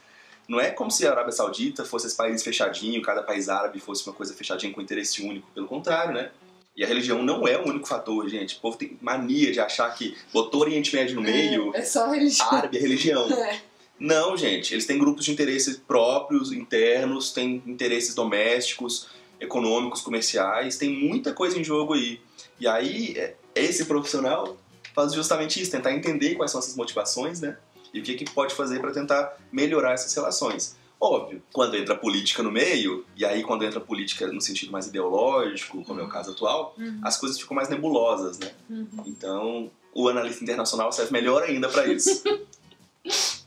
Não 0.48 0.60
é 0.60 0.70
como 0.72 0.92
se 0.92 1.08
a 1.08 1.12
Arábia 1.12 1.32
Saudita 1.32 1.86
fosse 1.86 2.08
esse 2.08 2.18
país 2.18 2.44
fechadinho, 2.44 3.02
cada 3.02 3.24
país 3.24 3.48
árabe 3.50 3.80
fosse 3.80 4.06
uma 4.08 4.14
coisa 4.14 4.34
fechadinha 4.34 4.74
com 4.74 4.82
interesse 4.82 5.22
único, 5.22 5.48
pelo 5.54 5.68
contrário, 5.68 6.14
né? 6.14 6.32
E 6.76 6.84
a 6.84 6.88
religião 6.88 7.22
não 7.24 7.48
é 7.48 7.58
o 7.58 7.68
único 7.68 7.88
fator, 7.88 8.28
gente. 8.28 8.58
O 8.58 8.60
povo 8.62 8.78
tem 8.78 8.98
mania 9.02 9.52
de 9.52 9.60
achar 9.60 9.94
que 9.94 10.18
botou 10.34 10.62
Oriente 10.62 10.96
Médio 10.96 11.16
no 11.16 11.22
meio, 11.22 11.76
É 11.76 11.84
só 11.84 12.10
religião. 12.10 12.52
árabe 12.52 12.78
é 12.78 12.82
religião. 12.82 13.28
É. 13.38 13.69
Não, 14.00 14.38
gente, 14.38 14.74
eles 14.74 14.86
têm 14.86 14.98
grupos 14.98 15.26
de 15.26 15.32
interesses 15.32 15.76
próprios, 15.78 16.52
internos, 16.52 17.32
têm 17.34 17.62
interesses 17.68 18.16
domésticos, 18.16 19.08
econômicos, 19.40 20.02
comerciais, 20.02 20.78
tem 20.78 20.90
muita 20.90 21.34
coisa 21.34 21.60
em 21.60 21.64
jogo 21.64 21.94
aí. 21.94 22.22
E 22.60 22.68
aí, 22.68 23.14
é- 23.18 23.36
esse 23.56 23.86
profissional 23.86 24.58
faz 24.96 25.14
justamente 25.14 25.62
isso, 25.62 25.72
tentar 25.72 25.94
entender 25.94 26.36
quais 26.36 26.52
são 26.52 26.60
essas 26.60 26.76
motivações, 26.76 27.42
né? 27.42 27.58
E 27.94 28.00
o 28.00 28.04
que, 28.04 28.16
que 28.16 28.26
pode 28.32 28.54
fazer 28.54 28.80
para 28.80 28.92
tentar 28.92 29.38
melhorar 29.52 29.94
essas 29.94 30.14
relações. 30.14 30.78
Óbvio, 31.02 31.42
quando 31.54 31.76
entra 31.78 31.96
política 31.96 32.44
no 32.44 32.52
meio, 32.52 33.06
e 33.16 33.24
aí 33.26 33.42
quando 33.42 33.64
entra 33.64 33.80
política 33.80 34.28
no 34.28 34.42
sentido 34.42 34.72
mais 34.72 34.88
ideológico, 34.88 35.84
como 35.86 36.00
é 36.02 36.04
o 36.04 36.10
caso 36.10 36.32
atual, 36.32 36.76
Uhum. 36.78 37.00
as 37.04 37.18
coisas 37.18 37.40
ficam 37.40 37.56
mais 37.56 37.70
nebulosas, 37.70 38.38
né? 38.38 38.52
Uhum. 38.70 38.88
Então, 39.06 39.72
o 39.94 40.10
analista 40.10 40.44
internacional 40.44 40.92
serve 40.92 41.12
melhor 41.14 41.44
ainda 41.44 41.70
para 41.70 41.88
isso. 41.88 42.22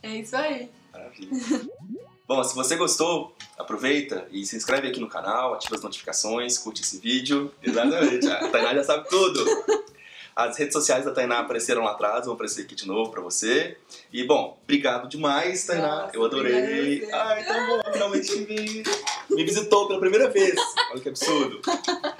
É 0.01 0.17
isso 0.17 0.35
aí. 0.35 0.69
Maravilha. 0.91 1.31
Bom, 2.25 2.41
se 2.43 2.55
você 2.55 2.75
gostou, 2.77 3.35
aproveita 3.57 4.27
e 4.31 4.45
se 4.45 4.55
inscreve 4.55 4.87
aqui 4.87 4.99
no 4.99 5.09
canal, 5.09 5.53
ativa 5.53 5.75
as 5.75 5.81
notificações, 5.81 6.57
curte 6.57 6.81
esse 6.81 6.97
vídeo. 6.97 7.53
Exatamente, 7.61 8.27
a 8.27 8.47
Tainá 8.49 8.73
já 8.73 8.83
sabe 8.83 9.09
tudo. 9.09 9.45
As 10.35 10.57
redes 10.57 10.73
sociais 10.73 11.05
da 11.05 11.11
Tainá 11.11 11.39
apareceram 11.39 11.83
lá 11.83 11.91
atrás, 11.91 12.25
vão 12.25 12.33
aparecer 12.33 12.61
aqui 12.63 12.75
de 12.75 12.87
novo 12.87 13.11
pra 13.11 13.21
você. 13.21 13.77
E, 14.11 14.23
bom, 14.23 14.57
obrigado 14.63 15.07
demais, 15.07 15.65
Tainá. 15.65 16.03
Nossa, 16.03 16.15
Eu 16.15 16.23
adorei. 16.25 17.07
Ai, 17.11 17.43
tá 17.45 17.67
bom, 17.67 17.91
finalmente 17.91 18.27
te 18.27 18.43
vi. 18.45 18.83
Me 19.29 19.43
visitou 19.43 19.87
pela 19.87 19.99
primeira 19.99 20.29
vez. 20.29 20.55
Olha 20.91 21.01
que 21.01 21.09
absurdo. 21.09 21.61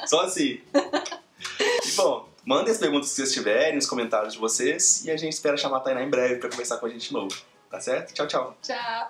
Só 0.06 0.22
assim. 0.26 0.62
E, 0.76 1.92
bom, 1.96 2.30
mandem 2.46 2.72
as 2.72 2.78
perguntas 2.78 3.10
que 3.10 3.16
vocês 3.16 3.32
tiverem, 3.34 3.76
nos 3.76 3.86
comentários 3.88 4.34
de 4.34 4.40
vocês. 4.40 5.04
E 5.06 5.12
a 5.12 5.18
gente 5.18 5.34
espera 5.34 5.58
chamar 5.58 5.78
a 5.78 5.80
Tainá 5.82 6.04
em 6.04 6.10
breve 6.10 6.36
pra 6.36 6.50
conversar 6.50 6.78
com 6.78 6.86
a 6.86 6.90
gente 6.90 7.08
de 7.08 7.14
novo. 7.14 7.36
Tá 7.70 7.80
certo? 7.80 8.14
Tchau, 8.14 8.28
tchau. 8.28 8.58
Tchau. 8.62 9.10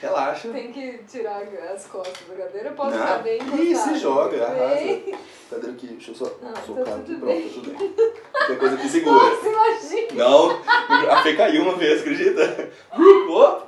Relaxa. 0.00 0.48
Tem 0.48 0.72
que 0.72 0.98
tirar 1.06 1.42
as 1.74 1.84
costas 1.86 2.26
da 2.28 2.34
cadeira. 2.44 2.68
Eu 2.70 2.74
posso 2.74 2.96
Não. 2.96 3.02
ficar 3.06 3.18
bem 3.18 3.38
Ih, 3.58 3.76
se 3.76 3.98
joga, 3.98 4.46
Bem. 4.46 5.14
Cadeira 5.50 5.72
aqui, 5.72 5.86
deixa 5.88 6.10
eu 6.12 6.14
só 6.14 6.24
Não, 6.40 6.52
tá 6.52 6.62
socar 6.62 6.84
tudo 6.84 7.00
aqui, 7.00 7.14
pronto, 7.16 7.26
bem. 7.26 7.48
tá 7.48 7.54
tudo 7.54 7.70
bem. 7.78 7.94
Qualquer 8.32 8.58
coisa 8.58 8.76
que 8.78 8.88
segura. 8.88 9.14
Nossa, 9.30 9.48
imagina. 9.48 10.14
Não, 10.24 10.62
a 11.10 11.22
Fê 11.22 11.36
caiu 11.36 11.62
uma 11.62 11.76
vez, 11.76 12.00
acredita? 12.00 12.70
Uh, 12.96 13.59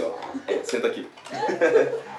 oh. 0.00 0.18
Boa. 0.46 0.64
Será 0.64 0.90
que, 0.90 1.06
será 1.58 1.84
que 1.86 2.13